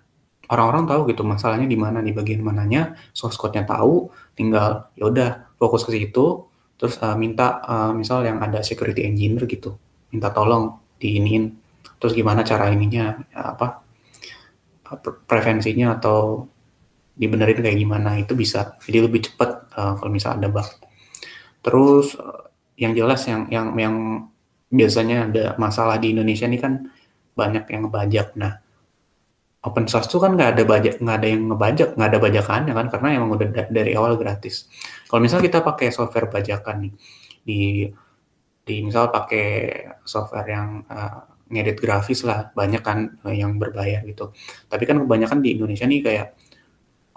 orang-orang 0.50 0.84
tahu 0.84 1.00
gitu 1.08 1.22
masalahnya 1.24 1.64
di 1.64 1.78
mana 1.78 2.04
di 2.04 2.12
bagian 2.12 2.44
mananya 2.44 2.92
source 3.16 3.38
code-nya 3.38 3.64
tahu 3.64 4.10
tinggal 4.34 4.90
ya 4.98 5.06
udah 5.06 5.30
fokus 5.56 5.86
ke 5.86 5.94
situ 5.94 6.44
terus 6.74 6.98
uh, 7.00 7.14
minta 7.14 7.62
uh, 7.62 7.92
misal 7.94 8.24
yang 8.26 8.42
ada 8.42 8.58
security 8.64 9.06
engineer 9.06 9.46
gitu 9.46 9.78
minta 10.10 10.34
tolong 10.34 10.76
diinin. 10.98 11.54
Terus 12.00 12.16
gimana 12.16 12.40
cara 12.42 12.72
ininya 12.72 13.20
ya 13.30 13.54
apa 13.54 13.84
prevensinya 15.28 16.00
atau 16.00 16.48
dibenerin 17.14 17.60
kayak 17.60 17.78
gimana 17.78 18.16
itu 18.18 18.32
bisa 18.34 18.74
jadi 18.80 19.04
lebih 19.06 19.28
cepat 19.30 19.70
uh, 19.76 19.94
kalau 20.00 20.10
misal 20.10 20.34
ada 20.40 20.48
bug. 20.48 20.66
Terus 21.60 22.16
yang 22.80 22.96
jelas 22.96 23.22
yang 23.28 23.46
yang 23.52 23.76
yang 23.76 23.96
biasanya 24.70 25.26
ada 25.28 25.44
masalah 25.58 25.98
di 25.98 26.14
Indonesia 26.14 26.46
ini 26.46 26.58
kan 26.62 26.86
banyak 27.34 27.66
yang 27.68 27.90
ngebajak. 27.90 28.38
Nah 28.38 28.54
open 29.60 29.84
source 29.90 30.08
tuh 30.08 30.24
kan 30.24 30.32
nggak 30.38 30.56
ada 30.56 30.62
bajak 30.64 30.94
nggak 31.04 31.16
ada 31.20 31.28
yang 31.28 31.42
ngebajak 31.52 31.88
nggak 31.92 32.08
ada 32.08 32.18
bajakannya 32.22 32.72
kan 32.72 32.86
karena 32.88 33.08
emang 33.20 33.30
udah 33.36 33.48
da 33.52 33.62
dari 33.68 33.92
awal 33.98 34.16
gratis. 34.16 34.70
Kalau 35.04 35.20
misal 35.20 35.44
kita 35.44 35.60
pakai 35.60 35.92
software 35.92 36.32
bajakan 36.32 36.88
nih 36.88 36.92
di 37.44 37.60
di 38.64 38.74
misal 38.86 39.10
pakai 39.12 39.46
software 40.06 40.48
yang 40.48 40.68
uh, 40.86 41.28
ngedit 41.50 41.82
grafis 41.82 42.22
lah 42.22 42.54
banyak 42.54 42.80
kan 42.80 43.18
uh, 43.26 43.34
yang 43.34 43.58
berbayar 43.58 44.00
gitu. 44.06 44.32
Tapi 44.70 44.86
kan 44.86 45.02
kebanyakan 45.02 45.42
di 45.44 45.58
Indonesia 45.58 45.84
nih 45.84 46.00
kayak 46.00 46.26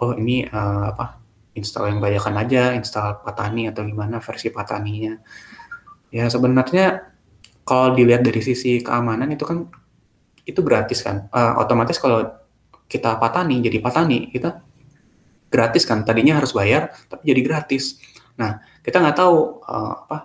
oh 0.04 0.18
ini 0.18 0.44
uh, 0.50 0.90
apa 0.90 1.22
install 1.54 1.94
yang 1.96 2.00
bajakan 2.02 2.36
aja 2.42 2.74
install 2.74 3.22
Patani 3.22 3.70
atau 3.70 3.86
gimana 3.86 4.18
versi 4.20 4.50
Pataninya. 4.50 5.16
Ya 6.10 6.28
sebenarnya 6.28 7.13
kalau 7.64 7.96
dilihat 7.96 8.24
dari 8.24 8.44
sisi 8.44 8.84
keamanan 8.84 9.32
itu 9.32 9.44
kan 9.48 9.68
itu 10.44 10.60
gratis 10.60 11.00
kan. 11.04 11.32
Uh, 11.32 11.60
otomatis 11.64 11.96
kalau 12.00 12.28
kita 12.92 13.16
patani 13.18 13.64
jadi 13.64 13.80
patani 13.80 14.30
kita 14.32 14.60
gratis 15.48 15.88
kan. 15.88 16.04
Tadinya 16.04 16.40
harus 16.40 16.52
bayar 16.52 16.92
tapi 17.08 17.32
jadi 17.32 17.42
gratis. 17.44 18.00
Nah 18.36 18.60
kita 18.84 19.00
nggak 19.00 19.18
tahu 19.18 19.64
uh, 19.64 19.96
apa 20.08 20.18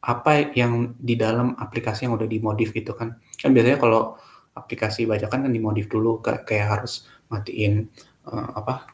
apa 0.00 0.56
yang 0.56 0.96
di 0.96 1.16
dalam 1.16 1.56
aplikasi 1.56 2.08
yang 2.08 2.16
udah 2.16 2.28
dimodif 2.28 2.72
gitu 2.72 2.92
kan. 2.96 3.16
Kan 3.36 3.52
biasanya 3.52 3.80
kalau 3.80 4.16
aplikasi 4.56 5.08
bajakan 5.08 5.48
kan 5.48 5.52
dimodif 5.52 5.88
dulu 5.88 6.20
kayak, 6.20 6.66
harus 6.68 7.08
matiin 7.32 7.88
uh, 8.28 8.60
apa 8.60 8.88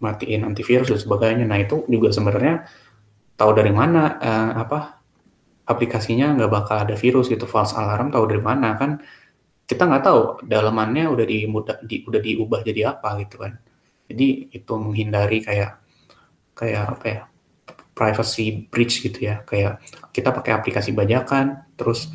matiin 0.00 0.48
antivirus 0.48 0.88
dan 0.88 1.00
sebagainya. 1.00 1.44
Nah 1.44 1.60
itu 1.60 1.84
juga 1.88 2.08
sebenarnya 2.12 2.64
tahu 3.36 3.52
dari 3.52 3.72
mana 3.72 4.16
uh, 4.16 4.50
apa 4.60 4.99
aplikasinya 5.70 6.34
nggak 6.36 6.50
bakal 6.50 6.76
ada 6.82 6.94
virus 6.98 7.30
gitu 7.30 7.46
false 7.46 7.72
alarm 7.78 8.10
tahu 8.10 8.24
dari 8.26 8.42
mana 8.42 8.74
kan. 8.80 8.98
Kita 9.64 9.86
nggak 9.86 10.02
tahu 10.02 10.20
dalamannya 10.50 11.06
udah 11.06 11.26
di, 11.30 11.46
udah 12.02 12.20
diubah 12.20 12.60
jadi 12.66 12.90
apa 12.96 13.22
gitu 13.22 13.36
kan. 13.38 13.54
Jadi 14.10 14.50
itu 14.50 14.72
menghindari 14.74 15.38
kayak 15.46 15.78
kayak 16.58 16.82
apa 16.98 17.04
ya 17.06 17.20
privacy 17.94 18.66
breach 18.66 19.06
gitu 19.06 19.30
ya. 19.30 19.46
Kayak 19.46 19.78
kita 20.10 20.34
pakai 20.34 20.52
aplikasi 20.58 20.90
bajakan 20.90 21.70
terus 21.78 22.10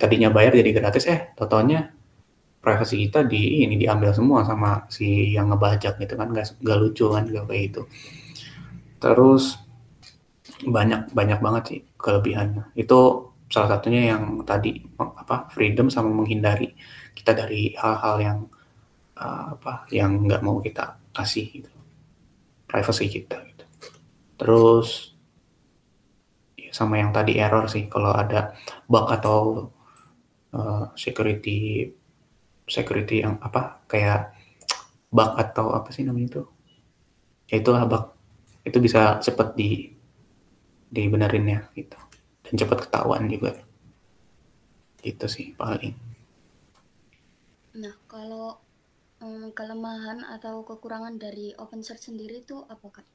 tadinya 0.00 0.32
bayar 0.32 0.56
jadi 0.56 0.70
gratis 0.72 1.04
eh 1.08 1.32
totalnya 1.36 1.92
privasi 2.64 3.06
kita 3.06 3.22
di 3.28 3.62
ini 3.62 3.76
diambil 3.76 4.10
semua 4.16 4.42
sama 4.42 4.88
si 4.88 5.36
yang 5.36 5.52
ngebajak 5.52 6.00
gitu 6.00 6.14
kan. 6.16 6.32
Gak, 6.32 6.56
gak 6.64 6.78
lucu 6.80 7.04
kan 7.12 7.28
gak 7.28 7.44
kayak 7.52 7.64
itu 7.68 7.82
terus 8.96 9.60
banyak 10.64 11.12
banyak 11.12 11.38
banget 11.44 11.62
sih 11.68 11.80
kelebihannya 12.06 12.70
itu 12.78 13.26
salah 13.50 13.78
satunya 13.78 14.14
yang 14.14 14.42
tadi 14.46 14.78
apa 14.98 15.50
freedom 15.50 15.90
sama 15.90 16.10
menghindari 16.10 16.74
kita 17.14 17.34
dari 17.34 17.74
hal-hal 17.74 18.16
yang 18.22 18.38
uh, 19.18 19.58
apa 19.58 19.86
yang 19.90 20.26
nggak 20.26 20.42
mau 20.46 20.58
kita 20.62 20.98
kasih 21.10 21.46
gitu. 21.62 21.70
Privacy 22.66 23.06
kita 23.08 23.38
gitu. 23.46 23.64
Terus 24.36 25.16
ya 26.58 26.70
sama 26.74 27.00
yang 27.00 27.10
tadi 27.14 27.38
error 27.38 27.70
sih. 27.70 27.86
Kalau 27.86 28.12
ada 28.12 28.52
bug 28.90 29.06
atau 29.08 29.70
uh, 30.52 30.84
security 30.98 31.90
security 32.66 33.22
yang 33.22 33.38
apa 33.38 33.82
kayak 33.86 34.34
bug 35.08 35.38
atau 35.38 35.72
apa 35.72 35.94
sih 35.94 36.02
namanya 36.02 36.38
itu? 36.38 36.42
Ya 37.48 37.62
itulah 37.62 37.86
bug. 37.86 38.04
Itu 38.66 38.82
bisa 38.82 39.22
cepat 39.22 39.54
di 39.54 39.95
dibenerin 40.90 41.46
ya 41.46 41.60
gitu 41.74 41.98
dan 42.46 42.54
cepat 42.54 42.86
ketahuan 42.86 43.26
juga 43.26 43.56
itu 45.02 45.26
sih 45.26 45.52
paling 45.54 45.94
nah 47.76 47.92
kalau 48.08 48.56
um, 49.20 49.52
kelemahan 49.52 50.24
atau 50.24 50.64
kekurangan 50.64 51.18
dari 51.20 51.52
open 51.60 51.84
source 51.84 52.08
sendiri 52.08 52.40
itu 52.40 52.56
apa 52.72 52.88
kak? 52.88 53.06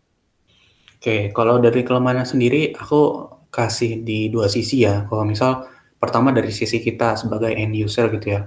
Oke, 1.01 1.33
kalau 1.33 1.57
dari 1.57 1.81
kelemahan 1.81 2.29
sendiri 2.29 2.77
aku 2.77 3.25
kasih 3.49 4.05
di 4.05 4.29
dua 4.29 4.45
sisi 4.45 4.85
ya. 4.85 5.01
Kalau 5.09 5.25
misal 5.25 5.65
pertama 5.97 6.29
dari 6.29 6.53
sisi 6.53 6.77
kita 6.77 7.17
sebagai 7.17 7.49
end 7.49 7.73
user 7.73 8.05
gitu 8.13 8.37
ya 8.37 8.45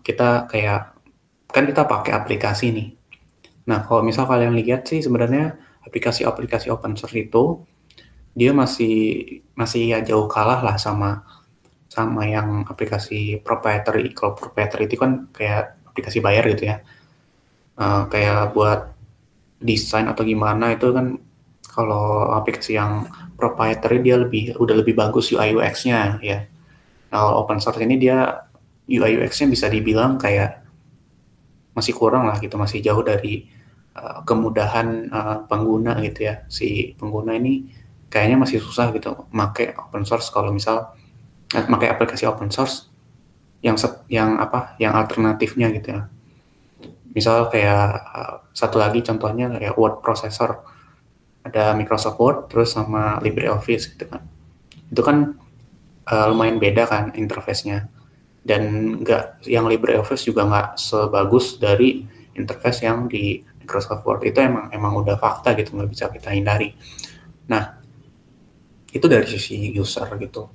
kita 0.00 0.48
kayak 0.48 0.96
kan 1.50 1.64
kita 1.66 1.84
pakai 1.84 2.12
aplikasi 2.14 2.72
nih. 2.72 2.88
Nah, 3.68 3.84
kalau 3.84 4.02
misal 4.06 4.24
kalian 4.24 4.56
lihat 4.56 4.86
sih 4.88 5.02
sebenarnya 5.02 5.58
aplikasi-aplikasi 5.84 6.70
open 6.72 6.96
source 6.96 7.18
itu 7.18 7.60
dia 8.34 8.50
masih 8.54 8.94
masih 9.58 9.96
ya 9.96 9.98
jauh 10.00 10.30
kalah 10.30 10.62
lah 10.62 10.76
sama 10.78 11.26
sama 11.90 12.22
yang 12.24 12.62
aplikasi 12.70 13.42
proprietary. 13.42 14.14
Kalau 14.14 14.38
proprietary 14.38 14.86
itu 14.86 14.96
kan 14.96 15.26
kayak 15.34 15.74
aplikasi 15.90 16.22
bayar 16.22 16.46
gitu 16.54 16.70
ya. 16.70 16.78
Uh, 17.74 18.06
kayak 18.06 18.54
buat 18.54 18.94
desain 19.60 20.06
atau 20.06 20.22
gimana 20.22 20.72
itu 20.72 20.88
kan 20.94 21.18
kalau 21.66 22.32
aplikasi 22.32 22.78
yang 22.78 23.08
proprietary 23.34 24.04
dia 24.04 24.16
lebih 24.20 24.54
udah 24.56 24.76
lebih 24.78 24.94
bagus 24.94 25.34
UI 25.34 25.56
UX-nya 25.56 26.22
ya. 26.22 26.46
Nah, 27.10 27.34
open 27.34 27.58
source 27.58 27.82
ini 27.82 27.98
dia 27.98 28.46
UI 28.86 29.18
UX-nya 29.18 29.50
bisa 29.50 29.66
dibilang 29.66 30.14
kayak 30.20 30.62
masih 31.74 31.94
kurang 31.94 32.26
lah 32.30 32.38
gitu, 32.38 32.54
masih 32.54 32.82
jauh 32.82 33.02
dari 33.02 33.46
uh, 33.98 34.22
kemudahan 34.22 35.10
uh, 35.10 35.36
pengguna 35.46 35.98
gitu 36.06 36.30
ya. 36.30 36.46
Si 36.46 36.94
pengguna 36.94 37.34
ini 37.34 37.66
kayaknya 38.10 38.36
masih 38.42 38.58
susah 38.58 38.90
gitu 38.90 39.14
make 39.30 39.72
open 39.78 40.02
source 40.02 40.28
kalau 40.28 40.50
misal 40.50 40.92
make 41.70 41.86
aplikasi 41.86 42.26
open 42.26 42.50
source 42.50 42.90
yang 43.60 43.76
set, 43.76 44.04
yang 44.08 44.40
apa 44.40 44.74
yang 44.80 44.96
alternatifnya 44.96 45.68
gitu 45.72 45.88
ya. 45.96 46.02
Misal 47.10 47.50
kayak 47.50 47.86
uh, 48.14 48.34
satu 48.54 48.80
lagi 48.80 49.02
contohnya 49.04 49.50
kayak 49.56 49.76
word 49.76 50.00
processor. 50.04 50.62
Ada 51.40 51.72
Microsoft 51.72 52.20
Word 52.20 52.38
terus 52.52 52.76
sama 52.76 53.16
LibreOffice 53.24 53.96
gitu 53.96 54.04
kan. 54.12 54.20
Itu 54.92 55.00
kan 55.00 55.40
uh, 56.04 56.26
lumayan 56.28 56.60
beda 56.60 56.84
kan 56.84 57.16
interface-nya 57.16 57.88
dan 58.44 58.96
nggak 59.00 59.48
yang 59.48 59.64
LibreOffice 59.64 60.28
juga 60.28 60.44
nggak 60.44 60.68
sebagus 60.76 61.56
dari 61.56 62.04
interface 62.36 62.84
yang 62.84 63.08
di 63.08 63.40
Microsoft 63.64 64.04
Word 64.04 64.28
itu 64.28 64.36
emang 64.40 64.68
emang 64.72 65.00
udah 65.00 65.16
fakta 65.16 65.56
gitu 65.56 65.76
nggak 65.76 65.90
bisa 65.92 66.12
kita 66.12 66.32
hindari. 66.32 66.76
Nah 67.48 67.79
itu 68.90 69.06
dari 69.06 69.26
sisi 69.26 69.70
user 69.74 70.06
gitu. 70.18 70.50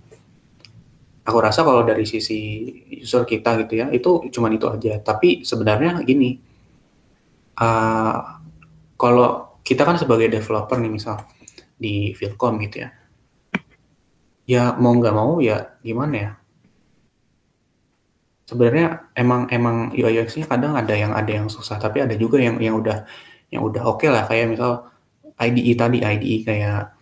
Aku 1.26 1.38
rasa 1.42 1.66
kalau 1.66 1.82
dari 1.82 2.06
sisi 2.06 2.70
user 3.02 3.26
kita 3.26 3.66
gitu 3.66 3.74
ya 3.82 3.88
itu 3.90 4.30
cuma 4.30 4.52
itu 4.54 4.68
aja. 4.70 5.02
Tapi 5.02 5.42
sebenarnya 5.42 6.06
gini, 6.06 6.38
uh, 7.58 8.18
kalau 8.96 9.60
kita 9.66 9.82
kan 9.88 9.98
sebagai 9.98 10.30
developer 10.30 10.78
nih 10.78 10.94
misal 10.94 11.26
di 11.76 12.14
Vilcom 12.14 12.62
gitu 12.64 12.86
ya, 12.86 12.90
ya 14.46 14.64
mau 14.78 14.94
nggak 14.94 15.16
mau 15.16 15.42
ya 15.42 15.74
gimana 15.82 16.16
ya 16.16 16.32
sebenarnya 18.46 19.10
emang 19.18 19.50
emang 19.50 19.90
UI 19.92 20.22
UX-nya 20.22 20.46
kadang 20.46 20.78
ada 20.78 20.94
yang 20.94 21.12
ada 21.18 21.28
yang 21.28 21.50
susah 21.50 21.82
tapi 21.82 22.06
ada 22.06 22.14
juga 22.14 22.38
yang 22.38 22.62
yang 22.62 22.78
udah 22.78 23.04
yang 23.50 23.66
udah 23.66 23.82
oke 23.90 24.06
okay 24.06 24.10
lah 24.14 24.30
kayak 24.30 24.54
misal 24.54 24.86
IDE 25.42 25.74
tadi 25.74 26.06
IDE 26.06 26.46
kayak 26.46 26.95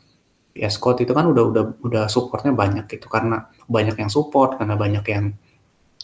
VS 0.54 0.78
Code 0.78 1.02
itu 1.04 1.12
kan 1.18 1.26
udah 1.26 1.44
udah 1.50 1.64
udah 1.82 2.04
supportnya 2.06 2.54
banyak 2.54 2.86
gitu 2.86 3.10
karena 3.10 3.50
banyak 3.66 3.98
yang 3.98 4.10
support 4.14 4.62
karena 4.62 4.78
banyak 4.78 5.06
yang 5.10 5.34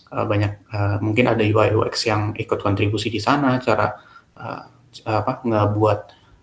uh, 0.09 0.25
banyak 0.25 0.65
uh, 0.73 0.97
mungkin 0.99 1.29
ada 1.29 1.45
UI 1.45 1.73
UX 1.77 2.09
yang 2.09 2.33
ikut 2.33 2.59
kontribusi 2.59 3.13
di 3.13 3.21
sana 3.21 3.61
cara 3.61 3.93
uh, 4.37 4.61
apa 5.05 5.45
ngebuat 5.45 5.99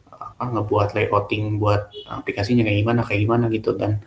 apa 0.07 0.45
ngebuat 0.55 0.89
layouting 0.95 1.59
buat 1.59 1.91
aplikasinya 2.07 2.63
kayak 2.63 2.79
gimana 2.87 3.01
kayak 3.03 3.21
gimana 3.27 3.45
gitu 3.51 3.75
dan 3.75 3.99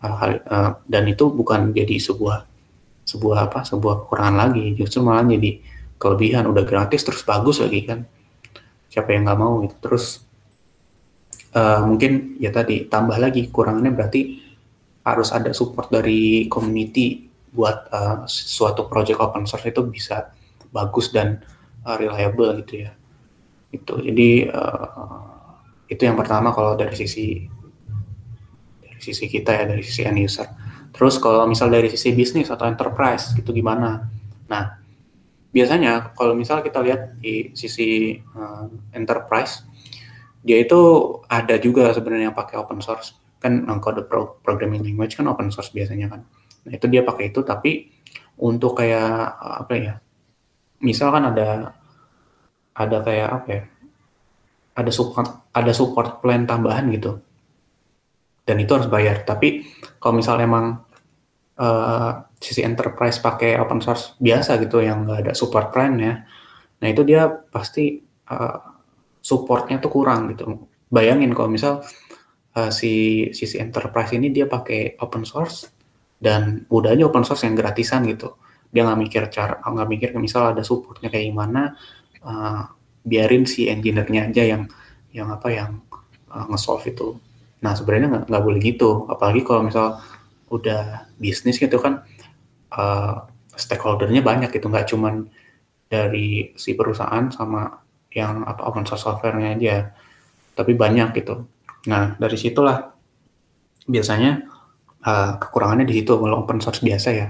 uh, 0.00 0.16
uh, 0.48 0.70
dan 0.88 1.04
itu 1.04 1.28
bukan 1.28 1.76
jadi 1.76 2.00
sebuah 2.00 2.48
sebuah 3.06 3.52
apa 3.52 3.62
sebuah 3.62 4.06
kekurangan 4.06 4.36
lagi 4.48 4.74
justru 4.74 5.04
malah 5.04 5.22
jadi 5.28 5.62
kelebihan 5.96 6.44
udah 6.48 6.64
gratis 6.64 7.04
terus 7.04 7.24
bagus 7.24 7.60
lagi 7.60 7.84
kan. 7.84 8.04
Siapa 8.92 9.12
yang 9.12 9.28
nggak 9.28 9.38
mau 9.38 9.60
gitu 9.64 9.76
terus 9.80 10.24
uh, 11.56 11.80
mungkin 11.88 12.36
ya 12.36 12.52
tadi 12.52 12.84
tambah 12.84 13.16
lagi 13.16 13.48
kekurangannya 13.48 13.96
berarti 13.96 14.44
harus 15.08 15.32
ada 15.32 15.56
support 15.56 15.88
dari 15.88 16.44
community 16.52 17.24
buat 17.56 17.88
uh, 17.88 18.28
suatu 18.28 18.84
project 18.84 19.16
open 19.16 19.48
source 19.48 19.64
itu 19.64 19.80
bisa 19.88 20.36
bagus 20.68 21.08
dan 21.08 21.40
uh, 21.88 21.96
reliable 21.96 22.52
gitu 22.60 22.84
ya 22.84 22.92
itu 23.72 23.94
jadi 24.04 24.52
uh, 24.52 25.56
itu 25.88 26.04
yang 26.04 26.20
pertama 26.20 26.52
kalau 26.52 26.76
dari 26.76 26.92
sisi 26.92 27.48
dari 28.84 29.00
sisi 29.00 29.24
kita 29.24 29.56
ya 29.56 29.64
dari 29.64 29.80
sisi 29.80 30.04
end 30.04 30.20
user 30.20 30.48
Terus 30.96 31.20
kalau 31.20 31.44
misal 31.44 31.68
dari 31.68 31.92
sisi 31.92 32.16
bisnis 32.16 32.48
atau 32.48 32.64
enterprise 32.64 33.36
gitu 33.36 33.52
gimana? 33.52 34.08
Nah, 34.48 34.80
biasanya 35.52 36.16
kalau 36.16 36.32
misal 36.32 36.64
kita 36.64 36.80
lihat 36.80 37.20
di 37.20 37.52
sisi 37.52 38.16
uh, 38.16 38.64
enterprise, 38.96 39.60
dia 40.46 40.62
itu 40.62 40.78
ada 41.26 41.58
juga 41.58 41.90
sebenarnya 41.90 42.30
yang 42.30 42.38
pakai 42.38 42.56
open 42.62 42.78
source. 42.78 43.18
Kan 43.42 43.66
pro 44.06 44.38
programming 44.46 44.86
language 44.86 45.18
kan 45.18 45.26
open 45.26 45.50
source 45.50 45.74
biasanya 45.74 46.06
kan. 46.06 46.22
Nah, 46.66 46.72
itu 46.72 46.86
dia 46.86 47.02
pakai 47.02 47.34
itu 47.34 47.42
tapi 47.42 47.90
untuk 48.38 48.78
kayak 48.78 49.10
apa 49.66 49.74
ya? 49.74 49.94
Misal 50.78 51.10
kan 51.10 51.34
ada 51.34 51.74
ada 52.78 52.98
kayak 53.02 53.28
apa 53.42 53.48
ya? 53.50 53.62
Ada 54.78 54.90
support 54.94 55.50
ada 55.50 55.72
support 55.74 56.22
plan 56.22 56.46
tambahan 56.46 56.86
gitu. 56.94 57.18
Dan 58.46 58.62
itu 58.62 58.70
harus 58.70 58.86
bayar. 58.86 59.26
Tapi 59.26 59.66
kalau 59.98 60.22
misal 60.22 60.38
emang 60.38 60.86
uh, 61.58 62.10
sisi 62.36 62.60
enterprise 62.62 63.18
pakai 63.20 63.56
open 63.60 63.80
source 63.80 64.14
biasa 64.20 64.60
gitu 64.60 64.84
yang 64.84 65.08
nggak 65.08 65.28
ada 65.28 65.32
support 65.32 65.72
plan 65.72 65.96
ya 65.96 66.14
nah 66.76 66.86
itu 66.92 67.02
dia 67.08 67.26
pasti 67.48 67.96
uh, 68.28 68.75
supportnya 69.26 69.82
tuh 69.82 69.90
kurang 69.90 70.30
gitu. 70.30 70.70
Bayangin 70.86 71.34
kalau 71.34 71.50
misal 71.50 71.82
uh, 72.54 72.70
si 72.70 73.26
sisi 73.34 73.58
enterprise 73.58 74.14
ini 74.14 74.30
dia 74.30 74.46
pakai 74.46 74.94
open 75.02 75.26
source 75.26 75.66
dan 76.22 76.62
udah 76.70 76.94
aja 76.94 77.10
open 77.10 77.26
source 77.26 77.42
yang 77.42 77.58
gratisan 77.58 78.06
gitu. 78.06 78.38
Dia 78.70 78.86
nggak 78.86 78.98
mikir 79.02 79.22
cara 79.34 79.58
nggak 79.58 79.88
mikir 79.90 80.08
misal 80.22 80.54
ada 80.54 80.62
supportnya 80.62 81.10
kayak 81.10 81.34
gimana 81.34 81.74
uh, 82.22 82.70
biarin 83.02 83.50
si 83.50 83.66
engineer-nya 83.66 84.30
aja 84.30 84.42
yang 84.46 84.62
yang 85.10 85.34
apa 85.34 85.48
yang 85.50 85.82
uh, 86.30 86.46
nge-solve 86.46 86.86
itu. 86.86 87.18
Nah 87.66 87.74
sebenarnya 87.74 88.30
nggak 88.30 88.42
boleh 88.46 88.62
gitu. 88.62 89.10
Apalagi 89.10 89.42
kalau 89.42 89.66
misal 89.66 89.98
udah 90.54 91.10
bisnis 91.18 91.58
gitu 91.58 91.82
kan 91.82 92.06
uh, 92.78 93.26
stakeholdernya 93.58 94.22
banyak 94.22 94.54
gitu. 94.54 94.70
Nggak 94.70 94.86
cuman 94.94 95.26
dari 95.90 96.54
si 96.54 96.78
perusahaan 96.78 97.26
sama 97.34 97.85
yang 98.16 98.48
apa 98.48 98.64
open 98.64 98.88
source 98.88 99.04
softwarenya 99.04 99.60
aja. 99.60 99.92
Tapi 100.56 100.72
banyak 100.72 101.12
gitu. 101.20 101.44
Nah 101.92 102.16
dari 102.16 102.40
situlah 102.40 102.96
biasanya 103.84 104.40
uh, 105.04 105.36
kekurangannya 105.36 105.84
di 105.84 106.00
situ 106.00 106.16
kalau 106.16 106.40
open 106.40 106.64
source 106.64 106.80
biasa 106.80 107.08
ya. 107.12 107.28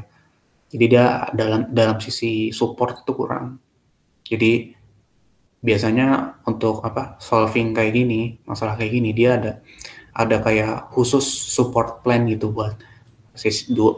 Jadi 0.70 0.84
dia 0.86 1.26
dalam 1.34 1.66
dalam 1.74 1.98
sisi 1.98 2.54
support 2.54 3.02
itu 3.02 3.12
kurang. 3.18 3.58
Jadi 4.22 4.74
biasanya 5.58 6.38
untuk 6.46 6.86
apa 6.86 7.18
solving 7.18 7.74
kayak 7.74 7.90
gini 7.90 8.38
masalah 8.46 8.78
kayak 8.78 8.92
gini 8.94 9.10
dia 9.10 9.34
ada 9.34 9.52
ada 10.14 10.38
kayak 10.38 10.94
khusus 10.94 11.26
support 11.26 12.06
plan 12.06 12.22
gitu 12.30 12.54
buat 12.54 12.78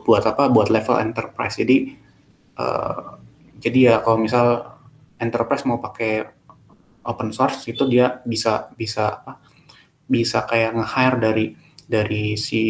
buat 0.09 0.25
apa 0.25 0.49
buat 0.49 0.73
level 0.73 0.97
enterprise. 0.99 1.61
Jadi 1.61 1.95
uh, 2.57 3.21
jadi 3.59 3.79
ya 3.79 3.95
kalau 4.03 4.19
misal 4.19 4.79
enterprise 5.19 5.67
mau 5.67 5.83
pakai 5.83 6.38
open 7.09 7.33
source 7.33 7.65
itu 7.73 7.89
dia 7.89 8.21
bisa 8.23 8.69
bisa 8.77 9.25
apa 9.25 9.41
bisa 10.09 10.45
kayak 10.45 10.77
nge-hire 10.77 11.17
dari 11.21 11.47
dari 11.89 12.37
si 12.37 12.63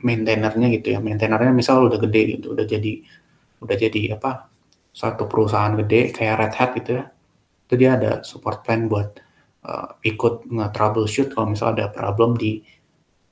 maintainernya 0.00 0.68
gitu 0.80 0.96
ya. 0.96 0.98
Maintainernya 1.00 1.52
misal 1.52 1.88
udah 1.88 2.00
gede 2.00 2.20
gitu 2.36 2.56
udah 2.56 2.64
jadi 2.64 2.92
udah 3.60 3.76
jadi 3.76 4.00
apa 4.16 4.48
suatu 4.92 5.28
perusahaan 5.28 5.76
gede 5.76 6.16
kayak 6.16 6.34
Red 6.40 6.54
Hat 6.56 6.70
gitu 6.80 6.90
ya. 7.00 7.04
Itu 7.68 7.74
dia 7.76 7.90
ada 8.00 8.12
support 8.24 8.64
plan 8.64 8.88
buat 8.88 9.20
uh, 9.68 10.00
ikut 10.00 10.48
nge-troubleshoot 10.48 11.36
kalau 11.36 11.52
misal 11.52 11.76
ada 11.76 11.92
problem 11.92 12.36
di 12.40 12.64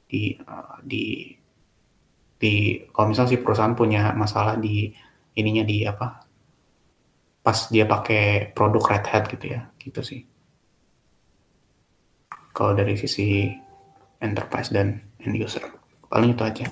di 0.04 0.36
uh, 0.36 0.80
di 0.84 1.32
di 2.36 2.84
kalau 2.92 3.08
misal 3.12 3.24
si 3.30 3.40
perusahaan 3.40 3.72
punya 3.72 4.12
masalah 4.12 4.60
di 4.60 4.92
ininya 5.38 5.64
di 5.64 5.86
apa 5.86 6.24
pas 7.44 7.58
dia 7.68 7.84
pakai 7.84 8.52
produk 8.56 8.82
Red 8.84 9.04
Hat 9.08 9.24
gitu 9.28 9.46
ya 9.52 9.68
gitu 9.80 10.00
sih 10.00 10.33
kalau 12.54 12.72
dari 12.72 12.94
sisi 12.94 13.50
enterprise 14.22 14.70
dan 14.70 15.02
end 15.20 15.36
user 15.36 15.66
paling 16.06 16.32
itu 16.32 16.44
aja 16.46 16.66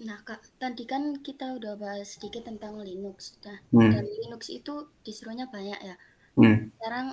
Nah, 0.00 0.16
Kak, 0.24 0.40
tadi 0.56 0.88
kan 0.88 1.20
kita 1.20 1.60
udah 1.60 1.76
bahas 1.76 2.16
sedikit 2.16 2.48
tentang 2.48 2.80
Linux. 2.80 3.36
Nah, 3.44 3.60
hmm. 3.68 3.92
dan 3.92 4.04
Linux 4.08 4.48
itu 4.48 4.88
distro-nya 5.04 5.44
banyak 5.52 5.76
ya. 5.76 5.94
Hmm. 6.40 6.72
Sekarang 6.72 7.06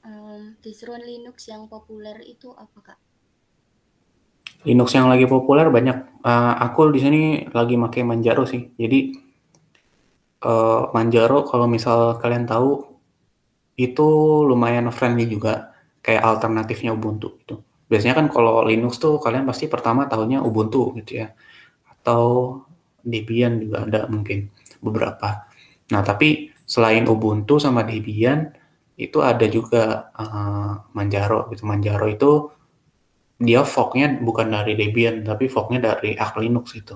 um, 0.00 0.56
Linux 1.04 1.52
yang 1.52 1.68
populer 1.68 2.16
itu 2.24 2.48
apa, 2.56 2.78
Kak? 2.80 2.98
Linux 4.64 4.88
yang 4.96 5.12
lagi 5.12 5.28
populer 5.28 5.68
banyak. 5.68 6.24
Uh, 6.24 6.54
aku 6.64 6.88
di 6.96 7.00
sini 7.04 7.22
lagi 7.52 7.76
pakai 7.76 8.02
Manjaro 8.08 8.48
sih. 8.48 8.72
Jadi 8.80 9.12
uh, 10.48 10.88
Manjaro 10.96 11.44
kalau 11.44 11.68
misal 11.68 12.16
kalian 12.16 12.48
tahu 12.48 12.91
itu 13.76 14.08
lumayan 14.44 14.88
friendly 14.92 15.24
juga 15.28 15.72
kayak 16.04 16.22
alternatifnya 16.22 16.92
Ubuntu 16.92 17.38
itu. 17.40 17.56
Biasanya 17.88 18.14
kan 18.24 18.26
kalau 18.32 18.64
Linux 18.64 18.96
tuh 18.96 19.20
kalian 19.20 19.44
pasti 19.44 19.68
pertama 19.68 20.08
tahunya 20.08 20.40
Ubuntu 20.40 20.96
gitu 20.96 21.24
ya. 21.24 21.32
Atau 21.88 22.64
Debian 23.02 23.60
juga 23.60 23.84
ada 23.84 24.00
mungkin 24.08 24.48
beberapa. 24.80 25.46
Nah, 25.92 26.00
tapi 26.00 26.50
selain 26.64 27.04
Ubuntu 27.04 27.60
sama 27.60 27.84
Debian 27.84 28.48
itu 28.96 29.18
ada 29.20 29.44
juga 29.48 30.12
uh, 30.16 30.88
Manjaro 30.96 31.48
gitu. 31.52 31.68
Manjaro 31.68 32.06
itu 32.08 32.30
dia 33.42 33.66
forknya 33.66 34.22
bukan 34.22 34.54
dari 34.54 34.78
Debian 34.78 35.26
tapi 35.26 35.50
forknya 35.50 35.92
dari 35.92 36.14
Arch 36.14 36.38
Linux 36.38 36.72
itu. 36.78 36.94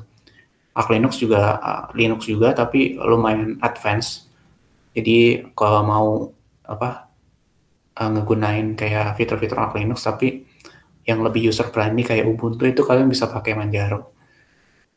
Arch 0.76 0.90
Linux 0.92 1.18
juga 1.18 1.58
uh, 1.58 1.84
Linux 1.96 2.28
juga 2.28 2.52
tapi 2.52 2.96
lumayan 2.96 3.58
advance. 3.60 4.28
Jadi 4.96 5.52
kalau 5.52 5.82
mau 5.84 6.08
apa 6.66 7.08
uh, 7.96 8.10
ngegunain 8.12 8.74
kayak 8.74 9.16
fitur-fitur 9.16 9.58
Arch 9.58 9.78
Linux 9.78 10.04
tapi 10.04 10.44
yang 11.06 11.22
lebih 11.22 11.48
user 11.50 11.70
friendly 11.70 12.02
kayak 12.02 12.26
Ubuntu 12.26 12.66
itu 12.66 12.82
kalian 12.82 13.06
bisa 13.06 13.30
pakai 13.30 13.54
Manjaro. 13.54 14.10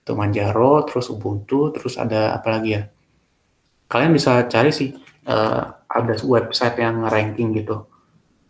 Itu 0.01 0.17
Manjaro, 0.17 0.81
terus 0.89 1.13
Ubuntu, 1.13 1.69
terus 1.69 2.01
ada 2.01 2.33
apa 2.33 2.57
lagi 2.57 2.73
ya? 2.73 2.89
Kalian 3.85 4.17
bisa 4.17 4.41
cari 4.49 4.73
sih 4.73 4.89
uh, 5.29 5.63
ada 5.85 6.13
website 6.25 6.81
yang 6.81 7.05
ranking 7.05 7.53
gitu. 7.53 7.85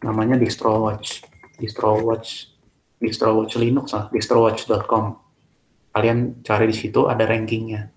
Namanya 0.07 0.39
DistroWatch. 0.39 1.27
DistroWatch 1.59 2.59
DistroWatch 2.99 3.55
Linux 3.55 3.95
lah, 3.95 4.11
distrowatch.com. 4.11 5.05
Kalian 5.95 6.43
cari 6.43 6.65
di 6.67 6.75
situ 6.75 7.07
ada 7.07 7.23
rankingnya. 7.23 7.91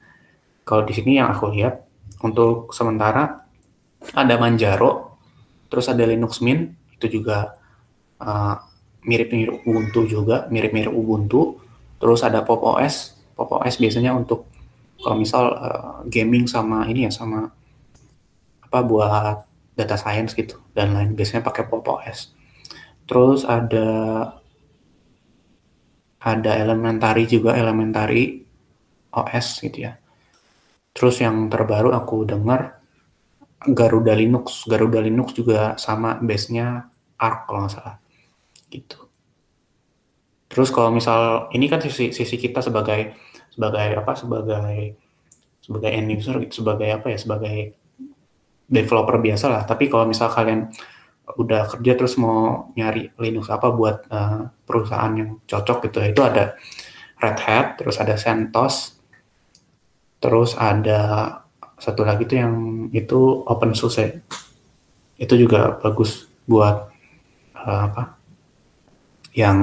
Kalau 0.62 0.86
di 0.86 0.94
sini 0.94 1.18
yang 1.18 1.34
aku 1.34 1.50
lihat 1.50 1.82
untuk 2.22 2.70
sementara 2.70 3.42
ada 4.14 4.34
Manjaro, 4.38 5.11
terus 5.72 5.88
ada 5.88 6.04
Linux 6.04 6.44
Mint 6.44 6.76
itu 7.00 7.08
juga 7.18 7.56
uh, 8.20 8.60
mirip-mirip 9.08 9.64
Ubuntu 9.64 10.04
juga, 10.04 10.44
mirip-mirip 10.52 10.92
Ubuntu. 10.92 11.56
Terus 11.96 12.20
ada 12.20 12.44
Pop 12.44 12.60
OS, 12.60 13.16
Pop 13.32 13.48
OS 13.56 13.80
biasanya 13.80 14.12
untuk 14.12 14.44
kalau 15.00 15.16
misal 15.16 15.44
uh, 15.56 15.96
gaming 16.06 16.44
sama 16.44 16.84
ini 16.92 17.08
ya 17.08 17.10
sama 17.10 17.48
apa 18.62 18.78
buat 18.84 19.48
data 19.72 19.96
science 19.96 20.36
gitu 20.36 20.60
dan 20.76 20.92
lain 20.92 21.16
biasanya 21.16 21.40
pakai 21.40 21.64
Pop 21.64 21.88
OS. 21.88 22.36
Terus 23.08 23.48
ada 23.48 23.88
ada 26.20 26.52
elementary 26.54 27.24
juga 27.24 27.56
elementary 27.56 28.44
OS 29.10 29.64
gitu 29.64 29.90
ya 29.90 29.98
terus 30.92 31.18
yang 31.24 31.48
terbaru 31.48 31.90
aku 31.96 32.28
dengar 32.28 32.81
Garuda 33.68 34.14
Linux 34.16 34.66
Garuda 34.66 34.98
Linux 34.98 35.34
juga 35.36 35.78
sama 35.78 36.18
base-nya 36.18 36.90
Arc 37.18 37.46
kalau 37.46 37.66
nggak 37.66 37.74
salah. 37.74 37.96
Gitu. 38.68 38.98
Terus 40.50 40.68
kalau 40.68 40.92
misal 40.92 41.48
ini 41.54 41.70
kan 41.70 41.80
sisi 41.80 42.10
sisi 42.12 42.36
kita 42.36 42.60
sebagai 42.60 43.16
sebagai 43.52 44.00
apa 44.00 44.12
sebagai 44.18 44.98
sebagai 45.62 45.90
end 45.94 46.10
user 46.10 46.42
gitu 46.42 46.64
sebagai 46.64 46.90
apa 46.90 47.06
ya 47.14 47.18
sebagai 47.18 47.78
developer 48.66 49.16
biasa 49.22 49.46
lah. 49.48 49.62
Tapi 49.64 49.86
kalau 49.86 50.08
misal 50.08 50.28
kalian 50.32 50.72
udah 51.38 51.70
kerja 51.70 51.92
terus 51.94 52.18
mau 52.18 52.68
nyari 52.74 53.14
Linux 53.16 53.48
apa 53.48 53.70
buat 53.70 54.04
uh, 54.10 54.50
perusahaan 54.66 55.12
yang 55.14 55.38
cocok 55.46 55.88
gitu 55.88 56.02
itu 56.02 56.20
ada 56.20 56.58
Red 57.22 57.38
Hat 57.38 57.66
terus 57.78 57.96
ada 58.02 58.18
CentOS 58.18 58.98
terus 60.18 60.58
ada 60.58 61.41
satu 61.82 62.06
lagi 62.06 62.30
tuh 62.30 62.38
yang 62.38 62.54
itu 62.94 63.42
open 63.42 63.74
source 63.74 63.98
ya. 63.98 64.10
itu 65.18 65.34
juga 65.34 65.78
bagus 65.82 66.30
buat 66.46 66.90
uh, 67.58 67.80
apa 67.90 68.18
yang 69.34 69.58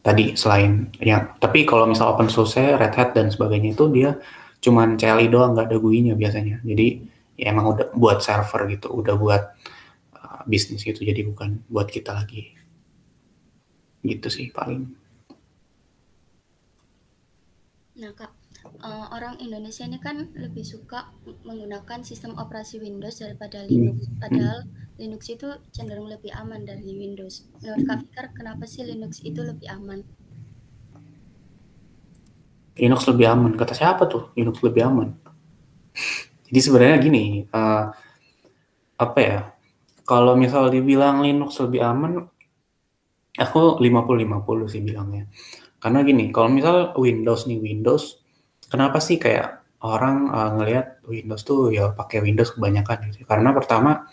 tadi 0.00 0.32
selain 0.38 0.88
yang 1.00 1.36
tapi 1.36 1.68
kalau 1.68 1.84
misal 1.84 2.12
open 2.12 2.32
source 2.32 2.56
Red 2.56 2.94
Hat 2.96 3.12
dan 3.12 3.28
sebagainya 3.28 3.76
itu 3.76 3.84
dia 3.92 4.16
cuman 4.64 4.96
CLI 4.96 5.28
doang 5.28 5.52
nggak 5.52 5.68
ada 5.68 5.78
GUI-nya 5.78 6.14
biasanya. 6.16 6.64
Jadi 6.64 7.04
ya 7.36 7.52
emang 7.52 7.76
udah 7.76 7.92
buat 7.92 8.24
server 8.24 8.64
gitu 8.72 8.88
udah 8.88 9.14
buat 9.20 9.42
bisnis 10.46 10.86
itu 10.86 11.02
jadi 11.02 11.26
bukan 11.26 11.60
buat 11.66 11.90
kita 11.90 12.14
lagi. 12.14 12.54
Gitu 14.00 14.28
sih 14.30 14.46
paling. 14.54 14.86
Nah 17.98 18.12
kak 18.14 18.45
uh, 18.82 19.06
orang 19.12 19.38
Indonesia 19.42 19.86
ini 19.86 19.98
kan 20.02 20.30
lebih 20.36 20.62
suka 20.62 21.10
menggunakan 21.44 22.02
sistem 22.02 22.34
operasi 22.36 22.82
Windows 22.82 23.18
daripada 23.20 23.64
Linux. 23.64 24.06
Hmm. 24.06 24.18
padahal 24.22 24.58
hmm. 24.64 24.96
Linux 24.96 25.22
itu 25.28 25.48
cenderung 25.72 26.08
lebih 26.08 26.32
aman 26.32 26.64
dari 26.64 26.88
Windows. 26.96 27.44
Menurut 27.60 27.84
kak 27.84 27.98
Fikar 28.06 28.26
kenapa 28.32 28.64
sih 28.64 28.82
Linux 28.82 29.20
itu 29.20 29.40
lebih 29.44 29.68
aman? 29.68 30.00
Linux 32.76 33.04
lebih 33.08 33.26
aman. 33.28 33.52
Kata 33.56 33.76
siapa 33.76 34.08
tuh? 34.08 34.32
Linux 34.36 34.64
lebih 34.64 34.82
aman. 34.88 35.08
Jadi 36.48 36.60
sebenarnya 36.60 36.96
gini 37.02 37.24
uh, 37.52 37.92
apa 38.96 39.18
ya? 39.20 39.40
Kalau 40.06 40.38
misal 40.38 40.70
dibilang 40.70 41.20
Linux 41.20 41.58
lebih 41.58 41.82
aman, 41.82 42.30
aku 43.36 43.82
50-50 43.82 44.72
sih 44.72 44.80
bilangnya. 44.80 45.26
Karena 45.82 46.02
gini, 46.02 46.32
kalau 46.32 46.48
misal 46.48 46.96
Windows 46.96 47.44
nih, 47.44 47.58
Windows, 47.60 48.25
kenapa 48.70 48.98
sih 49.02 49.16
kayak 49.16 49.62
orang 49.84 50.30
uh, 50.32 50.50
ngelihat 50.58 51.04
Windows 51.06 51.42
tuh 51.46 51.70
ya 51.70 51.92
pakai 51.92 52.24
Windows 52.24 52.54
kebanyakan 52.54 53.12
gitu. 53.12 53.26
Karena 53.28 53.54
pertama 53.54 54.08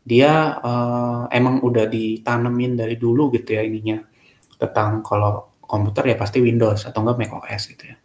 dia 0.00 0.56
uh, 0.58 1.28
emang 1.30 1.60
udah 1.60 1.86
ditanemin 1.86 2.74
dari 2.74 2.96
dulu 2.96 3.30
gitu 3.30 3.54
ya 3.54 3.62
ininya 3.62 4.00
tentang 4.56 5.04
kalau 5.04 5.60
komputer 5.60 6.10
ya 6.10 6.16
pasti 6.18 6.42
Windows 6.42 6.88
atau 6.88 7.04
enggak 7.04 7.16
Mac 7.20 7.32
OS 7.44 7.62
gitu 7.76 7.84
ya. 7.94 7.96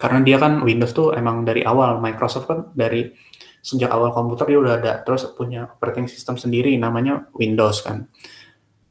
Karena 0.00 0.24
dia 0.24 0.40
kan 0.40 0.64
Windows 0.64 0.92
tuh 0.96 1.12
emang 1.12 1.44
dari 1.44 1.60
awal 1.60 2.00
Microsoft 2.00 2.48
kan 2.48 2.72
dari 2.72 3.12
sejak 3.60 3.92
awal 3.92 4.10
komputer 4.16 4.48
dia 4.48 4.58
udah 4.58 4.74
ada 4.80 4.92
terus 5.04 5.28
punya 5.36 5.68
operating 5.68 6.08
system 6.08 6.40
sendiri 6.40 6.72
namanya 6.80 7.28
Windows 7.36 7.84
kan 7.84 8.08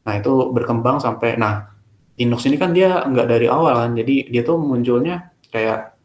nah 0.06 0.13
itu 0.13 0.54
berkembang 0.54 1.02
sampai 1.02 1.36
nah 1.41 1.73
Linux 2.19 2.43
ini 2.45 2.60
kan 2.60 2.75
dia 2.75 3.08
nggak 3.08 3.27
dari 3.32 3.47
awal 3.47 3.79
kan 3.79 3.91
jadi 3.95 4.27
dia 4.27 4.41
tuh 4.43 4.60
munculnya 4.60 5.32
kayak 5.49 5.95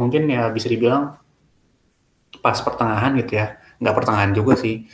mungkin 0.00 0.24
ya 0.32 0.48
bisa 0.48 0.72
dibilang 0.72 1.20
pas 2.40 2.56
pertengahan 2.64 3.12
gitu 3.20 3.36
ya. 3.36 3.60
Nggak 3.76 3.94
pertengahan 4.00 4.32
juga 4.32 4.56
sih. 4.56 4.88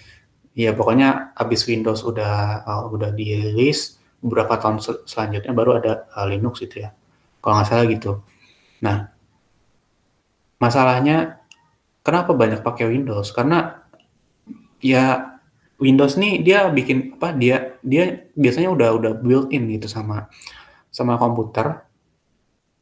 Ya 0.56 0.74
pokoknya 0.74 1.36
habis 1.38 1.62
Windows 1.70 2.02
udah 2.02 2.66
uh, 2.66 2.84
udah 2.90 3.14
dirilis 3.14 4.02
beberapa 4.18 4.58
tahun 4.58 4.82
sel 4.82 5.06
selanjutnya 5.06 5.52
baru 5.54 5.78
ada 5.78 6.10
uh, 6.18 6.26
Linux 6.26 6.58
gitu 6.58 6.82
ya. 6.82 6.90
Kalau 7.38 7.62
nggak 7.62 7.68
salah 7.70 7.86
gitu. 7.86 8.12
Nah 8.82 9.14
masalahnya 10.58 11.36
Kenapa 12.06 12.38
banyak 12.38 12.62
pakai 12.62 12.86
Windows? 12.86 13.34
Karena 13.34 13.82
ya 14.78 15.34
Windows 15.76 16.16
nih 16.16 16.40
dia 16.40 16.72
bikin 16.72 17.20
apa 17.20 17.36
dia 17.36 17.76
dia 17.84 18.24
biasanya 18.32 18.72
udah 18.72 18.88
udah 18.96 19.12
built 19.20 19.52
in 19.52 19.68
gitu 19.68 19.88
sama 19.88 20.28
sama 20.88 21.20
komputer. 21.20 21.84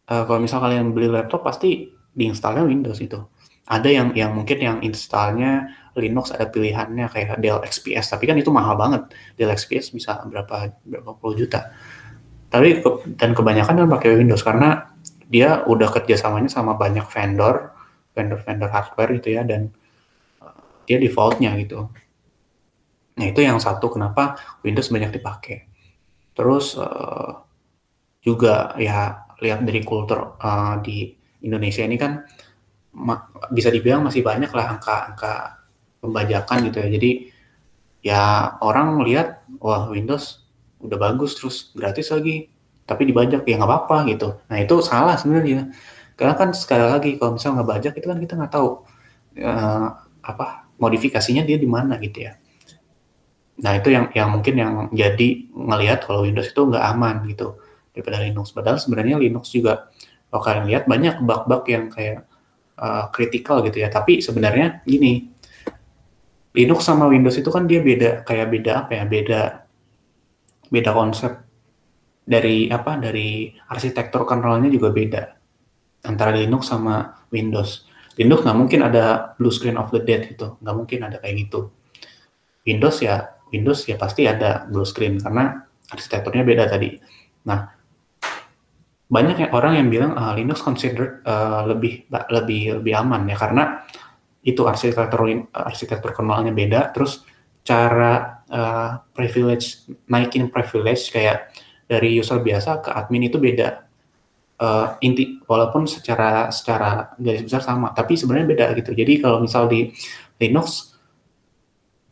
Uh, 0.05 0.23
kalau 0.29 0.39
misal 0.39 0.63
kalian 0.63 0.93
beli 0.95 1.11
laptop 1.11 1.43
pasti 1.43 1.91
diinstalnya 2.15 2.63
Windows 2.63 3.01
itu. 3.03 3.19
Ada 3.67 3.89
yang 3.91 4.09
yang 4.15 4.37
mungkin 4.37 4.59
yang 4.61 4.79
installnya 4.85 5.73
Linux 5.97 6.31
ada 6.31 6.47
pilihannya 6.47 7.09
kayak 7.11 7.41
Dell 7.41 7.65
XPS 7.65 8.15
tapi 8.15 8.31
kan 8.31 8.39
itu 8.39 8.55
mahal 8.55 8.79
banget. 8.79 9.11
Dell 9.35 9.51
XPS 9.51 9.91
bisa 9.91 10.23
berapa 10.31 10.71
berapa 10.87 11.11
puluh 11.19 11.35
juta. 11.35 11.75
Tapi 12.47 12.85
dan 13.19 13.35
kebanyakan 13.35 13.75
kan 13.83 13.89
pakai 13.91 14.15
Windows 14.15 14.47
karena 14.47 14.95
dia 15.27 15.67
udah 15.67 15.91
kerjasamanya 15.91 16.47
sama 16.47 16.79
banyak 16.79 17.03
vendor 17.11 17.75
vendor-vendor 18.15 18.71
hardware 18.71 19.19
itu 19.19 19.35
ya 19.35 19.43
dan 19.43 19.75
uh, 20.39 20.55
dia 20.87 21.03
defaultnya 21.03 21.51
gitu 21.59 21.91
Nah 23.15 23.25
itu 23.31 23.41
yang 23.43 23.63
satu 23.63 23.91
kenapa 23.91 24.35
Windows 24.67 24.91
banyak 24.91 25.15
dipakai. 25.15 25.71
Terus 26.35 26.75
uh, 26.75 27.43
juga 28.25 28.75
ya 28.81 29.29
lihat 29.39 29.63
dari 29.63 29.85
kultur 29.87 30.35
uh, 30.41 30.81
di 30.83 31.15
Indonesia 31.45 31.85
ini 31.85 31.97
kan 32.01 32.25
bisa 33.51 33.69
dibilang 33.75 34.07
masih 34.07 34.23
banyak 34.23 34.51
lah 34.55 34.79
angka-angka 34.79 35.63
pembajakan 36.03 36.59
gitu 36.71 36.79
ya. 36.83 36.89
Jadi 36.91 37.11
ya 38.05 38.23
orang 38.61 39.01
lihat 39.07 39.47
wah 39.63 39.87
Windows 39.89 40.45
udah 40.83 40.99
bagus 41.01 41.39
terus 41.39 41.73
gratis 41.73 42.13
lagi 42.13 42.53
tapi 42.85 43.09
dibajak 43.09 43.49
ya 43.49 43.57
nggak 43.57 43.71
apa-apa 43.71 43.97
gitu. 44.13 44.29
Nah 44.51 44.59
itu 44.61 44.75
salah 44.85 45.17
sebenarnya 45.17 45.73
karena 46.15 46.35
kan 46.39 46.53
sekali 46.55 46.85
lagi 46.85 47.11
kalau 47.19 47.39
misalnya 47.39 47.63
nggak 47.63 47.71
bajak 47.71 47.93
itu 47.99 48.07
kan 48.07 48.19
kita 48.21 48.35
nggak 48.39 48.53
tahu 48.53 48.69
uh, 49.41 49.89
apa 50.25 50.47
modifikasinya 50.77 51.43
dia 51.43 51.57
di 51.57 51.67
mana 51.67 51.97
gitu 51.99 52.29
ya. 52.29 52.37
Nah 53.63 53.79
itu 53.79 53.95
yang 53.95 54.11
yang 54.11 54.35
mungkin 54.35 54.55
yang 54.59 54.73
jadi 54.91 55.47
ngelihat 55.55 56.03
kalau 56.09 56.27
Windows 56.27 56.51
itu 56.51 56.59
nggak 56.59 56.85
aman 56.97 57.23
gitu 57.31 57.55
daripada 57.95 58.19
Linux. 58.19 58.51
Padahal 58.51 58.83
sebenarnya 58.83 59.21
Linux 59.23 59.55
juga 59.55 59.87
kalau 60.33 60.43
kalian 60.43 60.67
lihat 60.67 60.85
banyak 60.91 61.23
bug-bug 61.23 61.63
yang 61.71 61.87
kayak 61.95 62.27
kritikal 63.15 63.63
uh, 63.63 63.65
gitu 63.71 63.79
ya. 63.79 63.89
Tapi 63.93 64.19
sebenarnya 64.19 64.83
gini, 64.83 65.31
Linux 66.59 66.83
sama 66.83 67.07
Windows 67.07 67.39
itu 67.39 67.47
kan 67.55 67.71
dia 67.71 67.79
beda 67.79 68.27
kayak 68.27 68.51
beda 68.51 68.73
apa 68.87 68.93
ya? 68.99 69.05
Beda 69.07 69.41
beda 70.75 70.91
konsep 70.91 71.33
dari 72.27 72.67
apa? 72.67 72.99
Dari 72.99 73.55
arsitektur 73.71 74.27
kernelnya 74.27 74.75
juga 74.75 74.91
beda 74.91 75.23
antara 76.03 76.35
Linux 76.35 76.67
sama 76.67 77.23
Windows. 77.31 77.87
Linux 78.19 78.43
nggak 78.43 78.59
mungkin 78.59 78.81
ada 78.83 79.35
blue 79.39 79.55
screen 79.55 79.79
of 79.79 79.95
the 79.95 80.03
dead 80.03 80.27
gitu, 80.35 80.59
nggak 80.59 80.75
mungkin 80.75 80.99
ada 81.07 81.23
kayak 81.23 81.47
gitu. 81.47 81.71
Windows 82.67 82.99
ya 83.03 83.34
Windows 83.55 83.87
ya 83.87 83.95
pasti 83.95 84.27
ada 84.27 84.67
blue 84.67 84.83
screen 84.83 85.23
karena 85.23 85.63
arsitekturnya 85.87 86.43
beda 86.43 86.67
tadi. 86.67 86.99
Nah, 87.47 87.71
banyak 89.07 89.47
yang 89.47 89.51
orang 89.55 89.73
yang 89.79 89.89
bilang 89.93 90.13
uh, 90.19 90.35
Linux 90.35 90.59
considered 90.65 91.23
uh, 91.23 91.63
lebih 91.71 92.11
lebih 92.11 92.83
lebih 92.83 92.93
aman 92.99 93.23
ya 93.31 93.37
karena 93.39 93.87
itu 94.45 94.67
arsitektur 94.67 95.25
arsitektur 95.55 96.11
kernelnya 96.13 96.53
beda, 96.53 96.93
terus 96.93 97.25
cara 97.65 98.45
uh, 98.51 99.01
privilege 99.17 99.89
naikin 100.11 100.53
privilege 100.53 101.09
kayak 101.09 101.49
dari 101.89 102.17
user 102.17 102.41
biasa 102.41 102.85
ke 102.85 102.91
admin 102.93 103.29
itu 103.29 103.41
beda. 103.41 103.87
Uh, 104.55 104.95
inti 105.03 105.43
walaupun 105.51 105.85
secara 105.91 106.49
secara 106.55 107.13
garis 107.19 107.43
besar 107.43 107.63
sama, 107.65 107.91
tapi 107.91 108.15
sebenarnya 108.15 108.47
beda 108.47 108.67
gitu. 108.79 108.95
Jadi 108.95 109.19
kalau 109.19 109.43
misal 109.43 109.67
di 109.67 109.91
Linux 110.39 110.94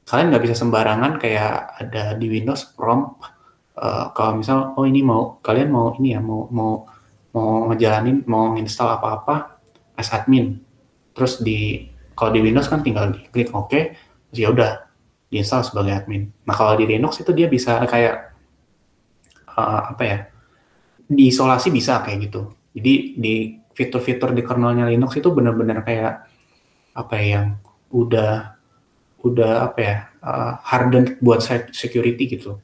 kalian 0.07 0.35
nggak 0.35 0.45
bisa 0.45 0.57
sembarangan 0.59 1.19
kayak 1.23 1.79
ada 1.79 2.19
di 2.19 2.27
Windows 2.27 2.75
prompt 2.75 3.23
uh, 3.79 4.11
kalau 4.13 4.39
misal 4.43 4.75
oh 4.77 4.85
ini 4.85 5.01
mau 5.01 5.39
kalian 5.41 5.69
mau 5.71 5.95
ini 5.97 6.15
ya 6.17 6.21
mau 6.21 6.51
mau 6.51 6.85
mau 7.33 7.73
ngejalanin 7.73 8.27
mau 8.29 8.53
install 8.59 9.01
apa-apa 9.01 9.59
as 9.97 10.13
admin. 10.13 10.61
Terus 11.17 11.41
di 11.41 11.89
kalau 12.13 12.33
di 12.33 12.41
Windows 12.45 12.69
kan 12.69 12.85
tinggal 12.85 13.15
klik 13.33 13.53
OK 13.53 13.73
terus 14.33 14.39
ya 14.39 14.49
udah 14.53 14.85
diinstal 15.33 15.65
sebagai 15.65 15.97
admin. 15.97 16.29
Nah 16.45 16.53
kalau 16.53 16.77
di 16.77 16.85
Linux 16.85 17.17
itu 17.25 17.33
dia 17.33 17.49
bisa 17.49 17.81
kayak 17.89 18.37
uh, 19.57 19.97
apa 19.97 20.03
ya 20.05 20.19
diisolasi 21.09 21.73
bisa 21.73 22.05
kayak 22.05 22.29
gitu. 22.29 22.53
Jadi 22.77 23.17
di 23.17 23.35
fitur-fitur 23.73 24.37
di 24.37 24.45
kernelnya 24.45 24.85
Linux 24.85 25.17
itu 25.17 25.33
benar-benar 25.33 25.81
kayak 25.85 26.29
apa 26.93 27.15
ya 27.17 27.41
yang 27.41 27.47
udah 27.93 28.52
udah 29.23 29.71
apa 29.71 29.79
ya 29.81 29.97
uh, 30.23 30.53
hardened 30.67 31.19
buat 31.23 31.41
security 31.73 32.27
gitu. 32.27 32.59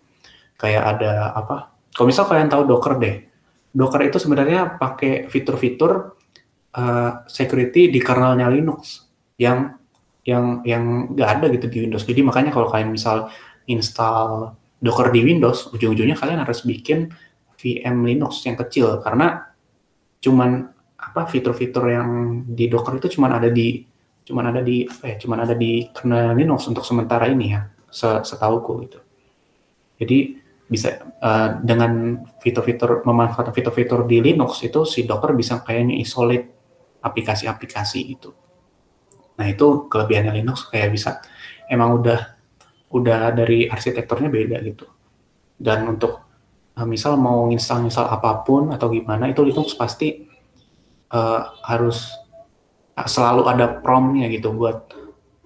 Kayak 0.59 0.99
ada 0.99 1.33
apa 1.39 1.79
kalau 1.99 2.15
misal 2.15 2.31
kalian 2.31 2.47
tahu 2.47 2.63
Docker 2.67 2.95
deh. 3.03 3.27
Docker 3.75 4.07
itu 4.07 4.23
sebenarnya 4.23 4.79
pakai 4.79 5.27
fitur-fitur 5.27 6.15
uh, 6.79 7.11
security 7.27 7.91
di 7.91 7.99
kernelnya 7.99 8.47
Linux 8.47 9.07
yang 9.35 9.75
yang 10.23 10.63
yang 10.63 11.11
nggak 11.11 11.31
ada 11.39 11.47
gitu 11.51 11.67
di 11.67 11.79
Windows. 11.83 12.07
Jadi 12.07 12.21
makanya 12.23 12.55
kalau 12.55 12.71
kalian 12.71 12.95
misal 12.95 13.27
install 13.67 14.55
Docker 14.79 15.11
di 15.11 15.27
Windows 15.27 15.75
ujung-ujungnya 15.75 16.15
kalian 16.15 16.39
harus 16.39 16.63
bikin 16.63 17.11
VM 17.59 18.07
Linux 18.07 18.47
yang 18.47 18.55
kecil. 18.55 19.03
Karena 19.03 19.43
cuman 20.23 20.71
apa 20.99 21.27
fitur-fitur 21.27 21.83
yang 21.91 22.11
di 22.47 22.71
Docker 22.71 22.95
itu 22.99 23.19
cuman 23.19 23.43
ada 23.43 23.51
di 23.51 23.83
cuman 24.29 24.53
ada 24.53 24.61
di 24.61 24.85
apa 24.85 25.05
ya 25.09 25.17
cuman 25.17 25.39
ada 25.49 25.57
di 25.57 25.89
kernel 25.89 26.37
Linux 26.37 26.69
untuk 26.69 26.85
sementara 26.85 27.25
ini 27.33 27.57
ya 27.57 27.65
setauku 27.89 28.73
gitu. 28.85 29.01
Jadi 29.97 30.37
bisa 30.69 31.01
uh, 31.01 31.57
dengan 31.65 32.21
fitur-fitur 32.45 33.01
memanfaatkan 33.09 33.57
fitur-fitur 33.57 34.05
di 34.05 34.21
Linux 34.21 34.61
itu 34.61 34.85
si 34.85 35.09
Docker 35.09 35.33
bisa 35.33 35.65
kayaknya 35.65 35.97
isolate 35.97 36.53
aplikasi-aplikasi 37.01 38.01
itu 38.05 38.31
nah 39.39 39.47
itu 39.47 39.87
kelebihannya 39.87 40.35
Linux 40.35 40.67
kayak 40.67 40.91
bisa 40.91 41.23
emang 41.71 42.03
udah 42.03 42.21
udah 42.91 43.31
dari 43.37 43.69
arsitekturnya 43.69 44.33
beda 44.33 44.59
gitu. 44.65 44.89
Dan 45.55 45.87
untuk 45.87 46.27
uh, 46.75 46.87
misal 46.89 47.15
mau 47.21 47.47
install-install 47.53 48.09
apa 48.09 48.43
pun 48.43 48.75
atau 48.75 48.91
gimana 48.91 49.31
itu 49.31 49.45
Linux 49.45 49.79
pasti 49.79 50.27
uh, 51.15 51.43
harus 51.63 52.11
selalu 53.07 53.47
ada 53.47 53.79
promnya 53.79 54.27
gitu 54.27 54.51
buat 54.51 54.91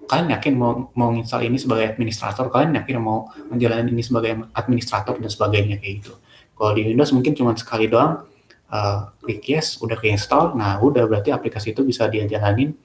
kalian 0.07 0.35
yakin 0.35 0.53
mau 0.55 0.91
mau 0.93 1.09
install 1.15 1.47
ini 1.47 1.57
sebagai 1.59 1.95
administrator, 1.95 2.51
kalian 2.51 2.75
yakin 2.83 2.97
mau 2.99 3.31
menjalani 3.49 3.91
ini 3.91 4.03
sebagai 4.03 4.47
administrator 4.51 5.15
dan 5.19 5.31
sebagainya 5.31 5.79
kayak 5.79 6.03
gitu. 6.03 6.13
Kalau 6.53 6.71
di 6.75 6.85
Windows 6.85 7.11
mungkin 7.15 7.33
cuma 7.33 7.55
sekali 7.55 7.89
doang 7.89 8.23
uh, 8.69 8.99
yes 9.25 9.79
udah 9.79 9.97
keinstall, 9.97 10.53
nah 10.53 10.77
udah 10.79 11.07
berarti 11.07 11.31
aplikasi 11.31 11.71
itu 11.73 11.81
bisa 11.81 12.05
dia 12.11 12.27
jalanin 12.27 12.75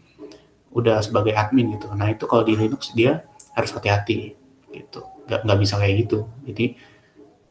udah 0.73 1.03
sebagai 1.03 1.35
admin 1.35 1.75
gitu. 1.77 1.91
Nah 1.93 2.13
itu 2.13 2.25
kalau 2.29 2.47
di 2.47 2.55
Linux 2.55 2.95
dia 2.95 3.25
harus 3.57 3.75
hati-hati 3.75 4.37
gitu, 4.71 5.01
nggak 5.27 5.41
nggak 5.43 5.59
bisa 5.59 5.75
kayak 5.81 5.95
gitu. 6.07 6.29
Jadi 6.47 6.79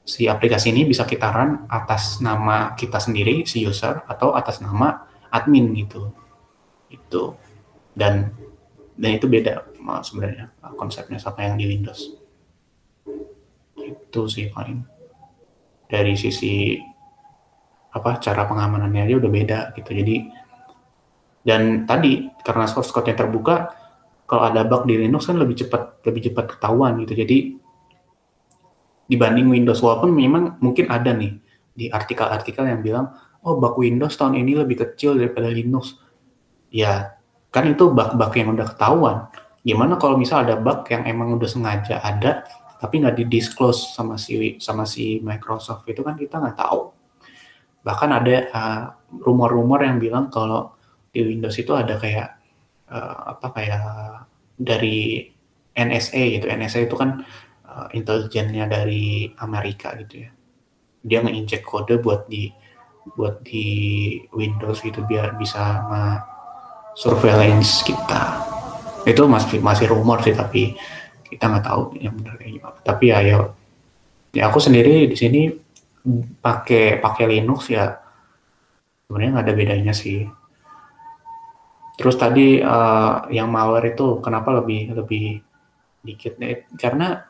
si 0.08 0.24
aplikasi 0.24 0.72
ini 0.72 0.88
bisa 0.88 1.04
kita 1.04 1.28
run 1.28 1.68
atas 1.68 2.24
nama 2.24 2.72
kita 2.80 3.04
sendiri 3.04 3.44
si 3.44 3.68
user 3.68 4.08
atau 4.08 4.32
atas 4.32 4.64
nama 4.64 5.04
admin 5.28 5.76
gitu 5.76 6.16
itu. 6.92 7.34
Dan 7.98 8.32
dan 8.98 9.10
itu 9.14 9.30
beda 9.30 9.66
sebenarnya 10.02 10.52
konsepnya 10.76 11.22
sama 11.22 11.46
yang 11.46 11.56
di 11.58 11.66
Windows. 11.70 12.02
Itu 13.78 14.26
sih 14.28 14.50
paling. 14.52 14.84
Dari 15.88 16.20
sisi 16.20 16.76
apa 17.96 18.20
cara 18.20 18.44
pengamanannya 18.44 19.08
aja 19.08 19.16
udah 19.18 19.32
beda 19.32 19.60
gitu. 19.80 19.96
Jadi 19.96 20.16
dan 21.48 21.88
tadi 21.88 22.28
karena 22.44 22.68
source 22.68 22.92
code 22.92 23.08
yang 23.08 23.20
terbuka 23.24 23.72
kalau 24.28 24.52
ada 24.52 24.68
bug 24.68 24.84
di 24.84 25.00
Linux 25.00 25.32
kan 25.32 25.40
lebih 25.40 25.56
cepat 25.64 26.04
lebih 26.04 26.32
cepat 26.32 26.58
ketahuan 26.58 27.00
gitu. 27.00 27.16
Jadi 27.16 27.56
dibanding 29.08 29.48
Windows 29.48 29.80
walaupun 29.80 30.12
memang 30.12 30.60
mungkin 30.60 30.92
ada 30.92 31.16
nih 31.16 31.40
di 31.72 31.88
artikel-artikel 31.88 32.68
yang 32.68 32.84
bilang 32.84 33.08
oh 33.48 33.56
bug 33.56 33.80
Windows 33.80 34.20
tahun 34.20 34.36
ini 34.44 34.60
lebih 34.60 34.84
kecil 34.84 35.16
daripada 35.16 35.48
Linux 35.48 35.96
ya 36.72 37.18
kan 37.52 37.66
itu 37.68 37.90
bug-bug 37.90 38.32
yang 38.36 38.54
udah 38.54 38.68
ketahuan. 38.70 39.18
Gimana 39.64 40.00
kalau 40.00 40.16
misal 40.16 40.46
ada 40.48 40.56
bug 40.56 40.88
yang 40.88 41.04
emang 41.10 41.36
udah 41.36 41.50
sengaja 41.50 42.00
ada, 42.00 42.46
tapi 42.78 43.02
nggak 43.02 43.18
di-disclose 43.24 43.98
sama 43.98 44.16
si 44.16 44.56
sama 44.62 44.86
si 44.86 45.20
Microsoft 45.26 45.88
itu 45.90 46.06
kan 46.06 46.14
kita 46.14 46.38
nggak 46.38 46.58
tahu. 46.60 46.94
Bahkan 47.82 48.10
ada 48.14 48.36
uh, 48.54 48.84
rumor-rumor 49.24 49.82
yang 49.84 49.98
bilang 49.98 50.30
kalau 50.30 50.76
di 51.10 51.24
Windows 51.26 51.58
itu 51.58 51.74
ada 51.74 51.98
kayak 51.98 52.38
uh, 52.92 53.34
apa 53.34 53.48
kayak 53.56 53.86
dari 54.60 55.32
NSA 55.74 56.22
gitu. 56.38 56.46
NSA 56.52 56.86
itu 56.86 56.96
kan 57.00 57.26
uh, 57.66 57.88
intelijennya 57.98 58.70
dari 58.70 59.32
Amerika 59.42 59.98
gitu 59.98 60.28
ya. 60.28 60.32
Dia 61.02 61.20
ngeinjek 61.24 61.64
kode 61.66 61.98
buat 62.04 62.30
di 62.30 62.52
buat 63.16 63.40
di 63.42 63.66
Windows 64.36 64.84
gitu 64.84 65.02
biar 65.08 65.40
bisa 65.40 65.88
surveillance 66.98 67.86
kita. 67.86 68.42
Itu 69.06 69.30
masih 69.30 69.62
masih 69.62 69.94
rumor 69.94 70.26
sih 70.26 70.34
tapi 70.34 70.74
kita 71.30 71.46
nggak 71.46 71.66
tahu 71.70 71.82
yang 72.02 72.18
benar 72.18 72.36
kayak 72.42 72.52
gimana. 72.58 72.78
Tapi 72.82 73.04
ya 73.14 73.18
ya 73.22 73.38
ya 74.34 74.44
aku 74.50 74.58
sendiri 74.58 75.06
di 75.06 75.14
sini 75.14 75.42
pakai 76.42 76.98
pakai 76.98 77.26
Linux 77.30 77.70
ya 77.70 77.94
sebenarnya 79.06 79.32
nggak 79.38 79.46
ada 79.46 79.54
bedanya 79.54 79.94
sih. 79.94 80.26
Terus 81.98 82.18
tadi 82.18 82.62
uh, 82.62 83.26
yang 83.30 83.50
malware 83.50 83.94
itu 83.94 84.18
kenapa 84.22 84.54
lebih 84.58 84.98
lebih 84.98 85.42
dikit? 86.02 86.42
Karena 86.78 87.22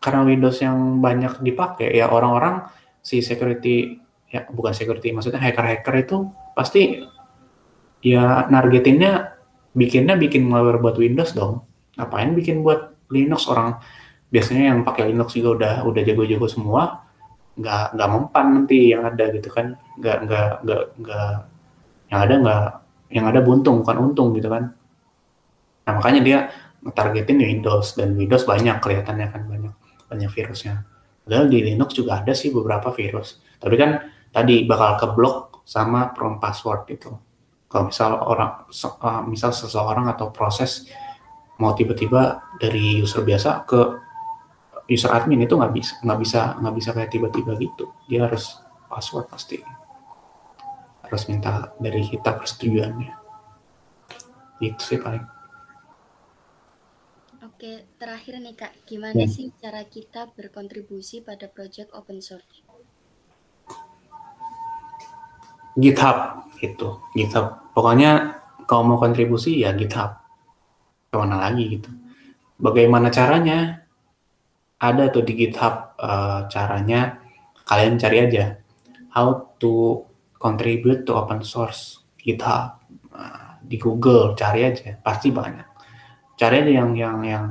karena 0.00 0.20
Windows 0.24 0.56
yang 0.64 0.98
banyak 1.04 1.44
dipakai 1.44 1.92
ya 1.92 2.08
orang-orang 2.08 2.64
si 3.04 3.20
security 3.20 4.00
ya 4.32 4.48
bukan 4.48 4.72
security 4.72 5.12
maksudnya 5.12 5.40
hacker-hacker 5.40 5.94
itu 6.00 6.16
pasti 6.56 7.04
ya 8.00 8.48
nargetinnya 8.48 9.36
bikinnya 9.76 10.16
bikin 10.18 10.48
malware 10.48 10.80
buat 10.82 10.96
Windows 10.98 11.36
dong. 11.36 11.64
Ngapain 11.96 12.32
bikin 12.34 12.64
buat 12.64 12.96
Linux? 13.12 13.46
Orang 13.46 13.78
biasanya 14.32 14.74
yang 14.74 14.80
pakai 14.82 15.12
Linux 15.12 15.36
juga 15.36 15.50
udah 15.56 15.74
udah 15.86 16.02
jago-jago 16.02 16.46
semua 16.50 17.06
nggak 17.60 17.98
nggak 17.98 18.08
mempan 18.08 18.46
nanti 18.56 18.94
yang 18.94 19.04
ada 19.06 19.24
gitu 19.30 19.48
kan. 19.52 19.76
Nggak 20.00 20.18
nggak 20.26 20.50
nggak 20.64 20.82
nggak 21.04 21.32
yang 22.10 22.20
ada 22.24 22.34
nggak 22.40 22.64
yang 23.10 23.26
ada 23.28 23.40
buntung 23.44 23.84
bukan 23.84 23.96
untung 24.10 24.28
gitu 24.34 24.48
kan. 24.48 24.72
Nah 25.86 25.92
makanya 25.92 26.20
dia 26.22 26.38
targetin 26.96 27.36
Windows 27.36 27.94
dan 27.94 28.16
Windows 28.16 28.48
banyak 28.48 28.80
kelihatannya 28.80 29.26
kan 29.28 29.42
banyak 29.44 29.74
banyak 30.08 30.30
virusnya. 30.32 30.82
Padahal 31.22 31.46
di 31.46 31.58
Linux 31.62 31.94
juga 31.94 32.24
ada 32.24 32.32
sih 32.32 32.50
beberapa 32.50 32.90
virus. 32.90 33.38
Tapi 33.60 33.76
kan 33.76 34.00
tadi 34.32 34.64
bakal 34.64 34.96
keblok 34.96 35.62
sama 35.68 36.10
prompt 36.16 36.40
password 36.40 36.82
itu 36.90 37.29
kalau 37.70 37.86
misal 37.86 38.18
orang 38.26 38.66
uh, 38.66 39.22
misal 39.30 39.54
seseorang 39.54 40.10
atau 40.10 40.34
proses 40.34 40.90
mau 41.62 41.70
tiba-tiba 41.70 42.42
dari 42.58 42.98
user 42.98 43.22
biasa 43.22 43.62
ke 43.62 43.80
user 44.90 45.14
admin 45.14 45.46
itu 45.46 45.54
nggak 45.54 45.70
bisa 45.70 45.94
nggak 46.02 46.18
bisa 46.18 46.40
nggak 46.58 46.74
bisa 46.74 46.90
kayak 46.90 47.10
tiba-tiba 47.14 47.54
gitu. 47.62 47.94
Dia 48.10 48.26
harus 48.26 48.58
password 48.90 49.30
pasti. 49.30 49.62
Harus 51.06 51.22
minta 51.30 51.70
dari 51.78 52.02
kita 52.10 52.34
persetujuannya. 52.34 53.14
Itu 54.58 54.82
sih 54.82 54.98
paling. 54.98 55.22
Oke, 57.46 57.86
terakhir 58.00 58.40
nih 58.40 58.56
Kak, 58.56 58.72
gimana 58.88 59.28
hmm. 59.28 59.30
sih 59.30 59.52
cara 59.62 59.84
kita 59.86 60.32
berkontribusi 60.34 61.22
pada 61.22 61.46
project 61.46 61.92
open 61.94 62.18
source? 62.18 62.69
GitHub 65.76 66.48
gitu. 66.58 67.02
GitHub. 67.14 67.72
Pokoknya 67.74 68.40
kalau 68.66 68.94
mau 68.94 68.98
kontribusi 68.98 69.62
ya 69.62 69.74
GitHub. 69.74 70.18
Ke 71.10 71.14
mana 71.18 71.38
lagi 71.38 71.78
gitu. 71.78 71.90
Bagaimana 72.60 73.10
caranya? 73.10 73.82
Ada 74.80 75.12
tuh 75.12 75.22
di 75.26 75.36
GitHub 75.36 75.98
uh, 76.00 76.46
caranya. 76.48 77.20
Kalian 77.66 78.00
cari 78.00 78.18
aja. 78.24 78.56
How 79.12 79.58
to 79.58 80.06
contribute 80.40 81.04
to 81.04 81.14
open 81.18 81.42
source 81.44 82.02
GitHub. 82.18 82.80
Uh, 83.10 83.60
di 83.62 83.76
Google 83.76 84.34
cari 84.34 84.64
aja. 84.64 84.96
Pasti 85.02 85.30
banyak. 85.30 85.68
Cari 86.38 86.56
aja 86.64 86.72
yang 86.82 86.90
yang 86.96 87.18
yang 87.22 87.46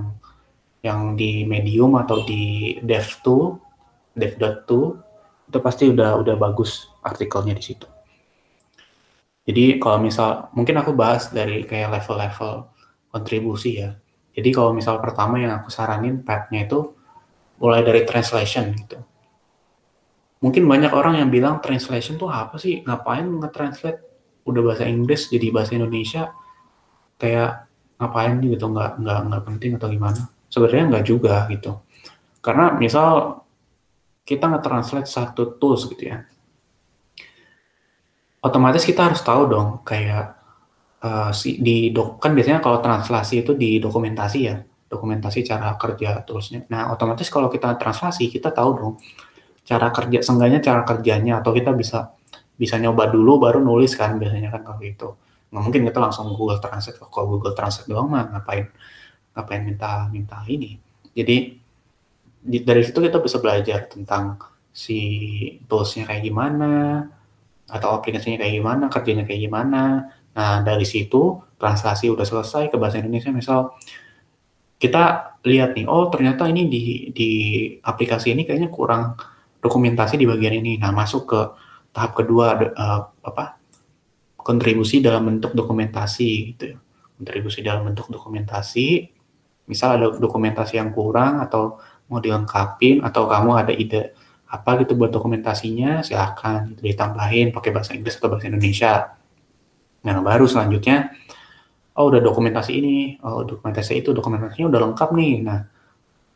yang 0.79 0.99
di 1.19 1.43
Medium 1.43 1.99
atau 1.99 2.23
di 2.23 2.75
Dev2 2.79 3.27
Dev.2 4.15 4.71
itu 5.49 5.58
pasti 5.60 5.84
udah 5.89 6.19
udah 6.19 6.36
bagus 6.39 6.91
artikelnya 7.03 7.55
di 7.55 7.63
situ 7.63 7.98
jadi 9.49 9.81
kalau 9.81 9.97
misal, 9.97 10.53
mungkin 10.53 10.77
aku 10.77 10.93
bahas 10.93 11.33
dari 11.33 11.65
kayak 11.65 11.89
level-level 11.97 12.69
kontribusi 13.09 13.81
ya. 13.81 13.97
Jadi 14.38 14.49
kalau 14.53 14.77
misal 14.77 15.01
pertama 15.01 15.41
yang 15.41 15.57
aku 15.57 15.73
saranin 15.73 16.21
path-nya 16.21 16.69
itu 16.69 16.93
mulai 17.57 17.81
dari 17.81 18.05
translation 18.05 18.77
gitu. 18.77 19.01
Mungkin 20.45 20.69
banyak 20.69 20.93
orang 20.93 21.17
yang 21.17 21.33
bilang 21.33 21.65
translation 21.65 22.21
tuh 22.21 22.29
apa 22.29 22.62
sih? 22.62 22.85
Ngapain 22.85 23.25
nge-translate 23.25 23.99
udah 24.45 24.62
bahasa 24.62 24.85
Inggris 24.85 25.33
jadi 25.33 25.49
bahasa 25.49 25.73
Indonesia? 25.73 26.29
Kayak 27.17 27.65
ngapain 27.97 28.38
gitu 28.45 28.69
nggak 28.69 29.01
nggak 29.01 29.19
nggak 29.33 29.43
penting 29.49 29.71
atau 29.81 29.89
gimana? 29.89 30.29
Sebenarnya 30.45 30.83
nggak 30.93 31.05
juga 31.09 31.49
gitu. 31.49 31.81
Karena 32.39 32.77
misal 32.77 33.41
kita 34.29 34.45
nge-translate 34.45 35.09
satu 35.09 35.57
tools 35.57 35.89
gitu 35.89 36.05
ya 36.05 36.21
otomatis 38.39 38.84
kita 38.88 39.12
harus 39.12 39.19
tahu 39.19 39.52
dong 39.52 39.84
kayak 39.84 40.39
uh, 41.04 41.32
si 41.36 41.60
di 41.60 41.91
dok 41.91 42.19
kan 42.19 42.32
biasanya 42.32 42.63
kalau 42.63 42.80
translasi 42.80 43.43
itu 43.43 43.52
di 43.56 43.80
dokumentasi 43.80 44.39
ya 44.39 44.56
dokumentasi 44.89 45.45
cara 45.45 45.78
kerja 45.78 46.25
toolsnya. 46.25 46.65
Nah 46.73 46.89
otomatis 46.89 47.30
kalau 47.30 47.47
kita 47.52 47.78
translasi 47.78 48.25
kita 48.32 48.49
tahu 48.49 48.69
dong 48.73 48.93
cara 49.62 49.93
kerja 49.93 50.25
seenggaknya 50.25 50.60
cara 50.65 50.82
kerjanya 50.82 51.45
atau 51.45 51.54
kita 51.54 51.71
bisa 51.78 52.10
bisa 52.58 52.75
nyoba 52.82 53.08
dulu 53.08 53.38
baru 53.39 53.62
nulis 53.62 53.93
kan 53.93 54.17
biasanya 54.17 54.49
kan 54.49 54.65
kalau 54.65 54.82
itu 54.82 55.08
nggak 55.49 55.63
mungkin 55.63 55.82
kita 55.89 55.99
langsung 56.02 56.30
Google 56.34 56.62
Translate 56.62 56.97
kalau 57.10 57.38
Google 57.38 57.54
Translate 57.54 57.89
doang 57.89 58.10
mah 58.10 58.25
ngapain 58.34 58.65
ngapain 59.38 59.62
minta 59.62 60.10
minta 60.10 60.41
ini? 60.49 60.78
Jadi 61.13 61.38
dari 62.65 62.82
situ 62.82 62.97
kita 62.97 63.21
bisa 63.21 63.38
belajar 63.38 63.86
tentang 63.89 64.41
si 64.73 64.99
toolsnya 65.69 66.06
kayak 66.10 66.23
gimana 66.25 67.04
atau 67.69 67.95
aplikasinya 67.97 68.41
kayak 68.41 68.53
gimana, 68.60 68.86
kerjanya 68.89 69.23
kayak 69.23 69.41
gimana. 69.45 70.10
Nah, 70.34 70.62
dari 70.65 70.86
situ 70.86 71.41
translasi 71.62 72.10
udah 72.10 72.25
selesai 72.25 72.73
ke 72.73 72.75
bahasa 72.82 73.01
Indonesia 73.01 73.29
misal 73.34 73.77
kita 74.79 75.36
lihat 75.43 75.75
nih, 75.75 75.86
oh 75.86 76.08
ternyata 76.08 76.47
ini 76.47 76.71
di 76.71 76.84
di 77.12 77.29
aplikasi 77.84 78.32
ini 78.32 78.47
kayaknya 78.47 78.71
kurang 78.71 79.19
dokumentasi 79.60 80.15
di 80.15 80.25
bagian 80.25 80.55
ini. 80.60 80.79
Nah, 80.79 80.95
masuk 80.95 81.23
ke 81.27 81.41
tahap 81.91 82.15
kedua 82.15 82.55
uh, 82.75 83.01
apa? 83.23 83.60
kontribusi 84.39 84.97
dalam 85.03 85.29
bentuk 85.29 85.53
dokumentasi 85.53 86.29
gitu 86.55 86.63
ya. 86.73 86.77
Kontribusi 87.19 87.60
dalam 87.62 87.86
bentuk 87.86 88.10
dokumentasi. 88.10 89.05
Misal 89.69 90.01
ada 90.01 90.08
dokumentasi 90.17 90.82
yang 90.82 90.89
kurang 90.89 91.43
atau 91.43 91.77
mau 92.10 92.17
dilengkapin 92.17 93.05
atau 93.05 93.29
kamu 93.29 93.51
ada 93.53 93.73
ide 93.75 94.17
apa 94.49 94.81
gitu 94.81 94.97
buat 94.97 95.13
dokumentasinya 95.13 96.01
silahkan 96.01 96.65
gitu, 96.73 96.81
ditambahin 96.81 97.53
pakai 97.53 97.69
bahasa 97.69 97.93
Inggris 97.93 98.17
atau 98.17 98.33
bahasa 98.33 98.49
Indonesia. 98.49 99.13
Nah 100.01 100.13
baru 100.25 100.49
selanjutnya 100.49 101.13
oh 101.93 102.09
udah 102.09 102.21
dokumentasi 102.23 102.71
ini 102.73 102.97
oh 103.21 103.45
dokumentasi 103.45 104.01
itu 104.01 104.09
dokumentasinya 104.09 104.65
udah 104.73 104.79
lengkap 104.89 105.09
nih. 105.13 105.33
Nah 105.45 105.59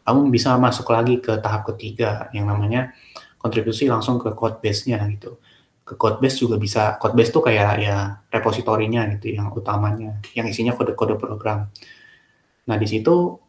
kamu 0.06 0.30
bisa 0.30 0.54
masuk 0.62 0.94
lagi 0.94 1.18
ke 1.18 1.42
tahap 1.42 1.66
ketiga 1.74 2.30
yang 2.36 2.46
namanya 2.46 2.94
kontribusi 3.42 3.90
langsung 3.90 4.22
ke 4.22 4.30
code 4.38 4.62
base-nya 4.62 5.02
gitu. 5.10 5.42
Ke 5.84 5.98
code 5.98 6.22
base 6.22 6.38
juga 6.38 6.56
bisa 6.62 6.96
code 7.02 7.18
base 7.18 7.34
tuh 7.34 7.44
kayak 7.44 7.72
ya 7.82 8.24
repositorinya 8.30 9.10
gitu 9.18 9.34
yang 9.36 9.50
utamanya 9.52 10.22
yang 10.38 10.46
isinya 10.46 10.78
kode-kode 10.78 11.18
program. 11.18 11.72
Nah 12.70 12.76
di 12.78 12.88
situ 12.88 13.42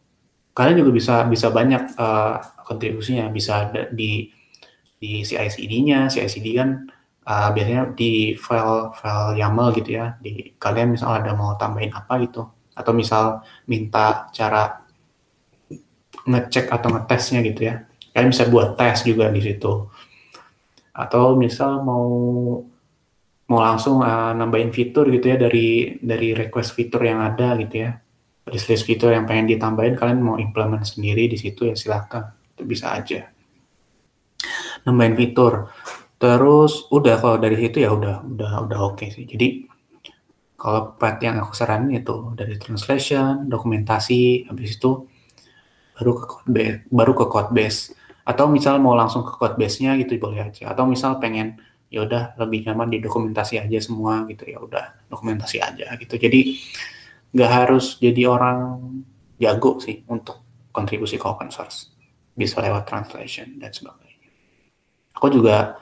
kalian 0.55 0.81
juga 0.81 0.90
bisa 0.94 1.14
bisa 1.27 1.50
banyak 1.50 1.98
uh, 1.98 2.38
kontribusinya 2.64 3.29
bisa 3.29 3.70
di 3.92 4.31
di 5.05 5.21
CI/CD-nya, 5.21 6.09
CI/CD 6.09 6.47
kan 6.57 6.88
uh, 7.29 7.49
biasanya 7.53 7.93
di 7.93 8.33
file 8.40 8.97
file 8.97 9.37
YAML 9.37 9.69
gitu 9.77 9.90
ya. 10.01 10.17
Di 10.17 10.57
kalian 10.57 10.97
misal 10.97 11.21
ada 11.21 11.37
mau 11.37 11.53
tambahin 11.61 11.93
apa 11.93 12.17
gitu, 12.25 12.49
atau 12.73 12.93
misal 12.97 13.45
minta 13.69 14.33
cara 14.33 14.81
ngecek 16.25 16.73
atau 16.73 16.88
ngetesnya 16.97 17.45
gitu 17.45 17.61
ya. 17.69 17.85
Kalian 18.17 18.33
bisa 18.33 18.49
buat 18.49 18.81
tes 18.81 19.05
juga 19.05 19.29
di 19.29 19.45
situ. 19.45 19.73
Atau 20.97 21.37
misal 21.37 21.85
mau 21.85 22.09
mau 23.45 23.61
langsung 23.61 24.01
uh, 24.01 24.33
nambahin 24.33 24.73
fitur 24.73 25.05
gitu 25.12 25.29
ya 25.29 25.37
dari 25.37 26.01
dari 26.01 26.33
request 26.33 26.73
fitur 26.73 27.05
yang 27.05 27.21
ada 27.21 27.53
gitu 27.61 27.85
ya. 27.85 27.93
List 28.49 28.69
list 28.73 28.85
fitur 28.88 29.12
yang 29.12 29.29
pengen 29.29 29.53
ditambahin 29.53 29.97
kalian 29.97 30.21
mau 30.21 30.37
implement 30.40 30.85
sendiri 30.85 31.29
di 31.29 31.37
situ 31.37 31.69
ya 31.69 31.77
silahkan 31.77 32.29
itu 32.55 32.62
bisa 32.69 32.92
aja 32.92 33.33
nambahin 34.85 35.16
fitur. 35.16 35.72
Terus 36.20 36.88
udah 36.88 37.20
kalau 37.20 37.37
dari 37.37 37.56
situ 37.58 37.85
ya 37.85 37.92
udah 37.92 38.24
udah 38.24 38.52
udah 38.64 38.78
oke 38.80 39.02
okay 39.02 39.08
sih. 39.12 39.28
Jadi 39.28 39.68
kalau 40.56 40.96
part 40.96 41.20
yang 41.20 41.37
aku 41.37 41.52
saranin 41.52 42.00
itu 42.00 42.32
dari 42.32 42.56
translation, 42.56 43.44
dokumentasi, 43.50 44.48
habis 44.48 44.80
itu 44.80 45.04
baru 45.92 46.12
ke 46.16 46.24
code 46.24 46.48
base, 46.48 46.78
baru 46.88 47.12
ke 47.12 47.24
code 47.28 47.52
base. 47.52 47.80
Atau 48.24 48.48
misal 48.48 48.80
mau 48.80 48.96
langsung 48.96 49.20
ke 49.20 49.37
code 49.37 49.60
base-nya 49.60 50.00
gitu 50.00 50.16
boleh 50.16 50.48
aja. 50.48 50.72
Atau 50.72 50.88
misal 50.88 51.20
pengen 51.20 51.60
ya 51.92 52.08
udah 52.08 52.40
lebih 52.40 52.64
nyaman 52.64 52.88
di 52.88 52.98
dokumentasi 53.04 53.60
aja 53.60 53.78
semua 53.78 54.24
gitu 54.26 54.48
ya 54.48 54.58
udah 54.58 55.04
dokumentasi 55.12 55.60
aja 55.60 55.92
gitu. 56.00 56.16
Jadi 56.16 56.56
nggak 57.37 57.50
harus 57.50 58.00
jadi 58.00 58.30
orang 58.30 58.80
jago 59.37 59.76
sih 59.82 60.00
untuk 60.08 60.40
kontribusi 60.72 61.20
ke 61.20 61.26
open 61.28 61.52
source. 61.52 61.92
Bisa 62.32 62.64
lewat 62.64 62.88
translation 62.88 63.60
dan 63.60 63.70
sebagainya 63.70 64.13
aku 65.15 65.27
juga 65.31 65.79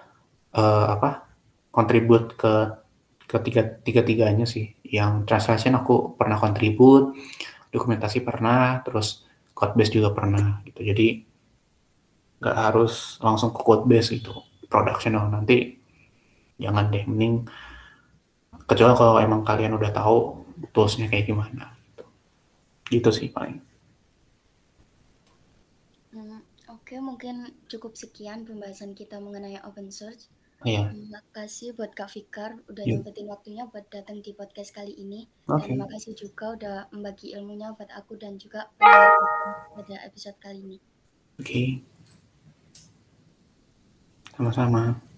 uh, 0.54 0.86
apa 0.94 1.26
kontribut 1.72 2.36
ke 2.36 2.52
ketiga 3.26 3.64
tiga 3.80 4.02
tiganya 4.04 4.44
sih. 4.44 4.76
Yang 4.84 5.24
translation 5.24 5.74
aku 5.80 6.14
pernah 6.14 6.36
kontribut 6.36 7.16
dokumentasi 7.72 8.20
pernah 8.20 8.84
terus 8.84 9.24
code 9.56 9.74
base 9.74 9.92
juga 9.92 10.12
pernah 10.12 10.60
gitu. 10.68 10.84
Jadi 10.84 11.24
nggak 12.42 12.58
harus 12.58 13.16
langsung 13.22 13.54
ke 13.54 13.60
code 13.62 13.86
base 13.86 14.18
itu 14.18 14.34
productional 14.66 15.30
nanti 15.30 15.78
jangan 16.58 16.90
deh 16.90 17.06
mending 17.06 17.46
kecuali 18.66 18.94
kalau 18.98 19.18
emang 19.22 19.42
kalian 19.46 19.78
udah 19.78 19.90
tahu 19.90 20.42
toolsnya 20.70 21.10
kayak 21.10 21.30
gimana 21.30 21.74
gitu, 21.90 22.04
gitu 22.88 23.10
sih 23.10 23.28
paling 23.28 23.58
hmm, 26.14 26.38
oke 26.92 27.00
mungkin 27.00 27.56
cukup 27.72 27.96
sekian 27.96 28.44
pembahasan 28.44 28.92
kita 28.92 29.16
mengenai 29.16 29.56
open 29.64 29.88
source 29.88 30.28
Iya. 30.62 30.94
Terima 30.94 31.18
kasih 31.34 31.74
buat 31.74 31.90
Kak 31.90 32.06
Fikar 32.14 32.54
udah 32.70 32.86
yeah. 32.86 33.02
nyempetin 33.02 33.26
waktunya 33.26 33.66
buat 33.66 33.82
datang 33.90 34.22
di 34.22 34.30
podcast 34.30 34.70
kali 34.70 34.94
ini. 34.94 35.26
Okay. 35.42 35.74
Dan 35.74 35.82
terima 35.82 35.86
kasih 35.90 36.14
juga 36.14 36.54
udah 36.54 36.76
membagi 36.94 37.34
ilmunya 37.34 37.74
buat 37.74 37.90
aku 37.90 38.14
dan 38.14 38.38
juga 38.38 38.70
pada 39.74 39.96
episode 40.06 40.38
kali 40.38 40.62
ini. 40.62 40.78
Oke. 41.42 41.50
Okay. 41.50 41.68
Sama-sama. 44.38 45.11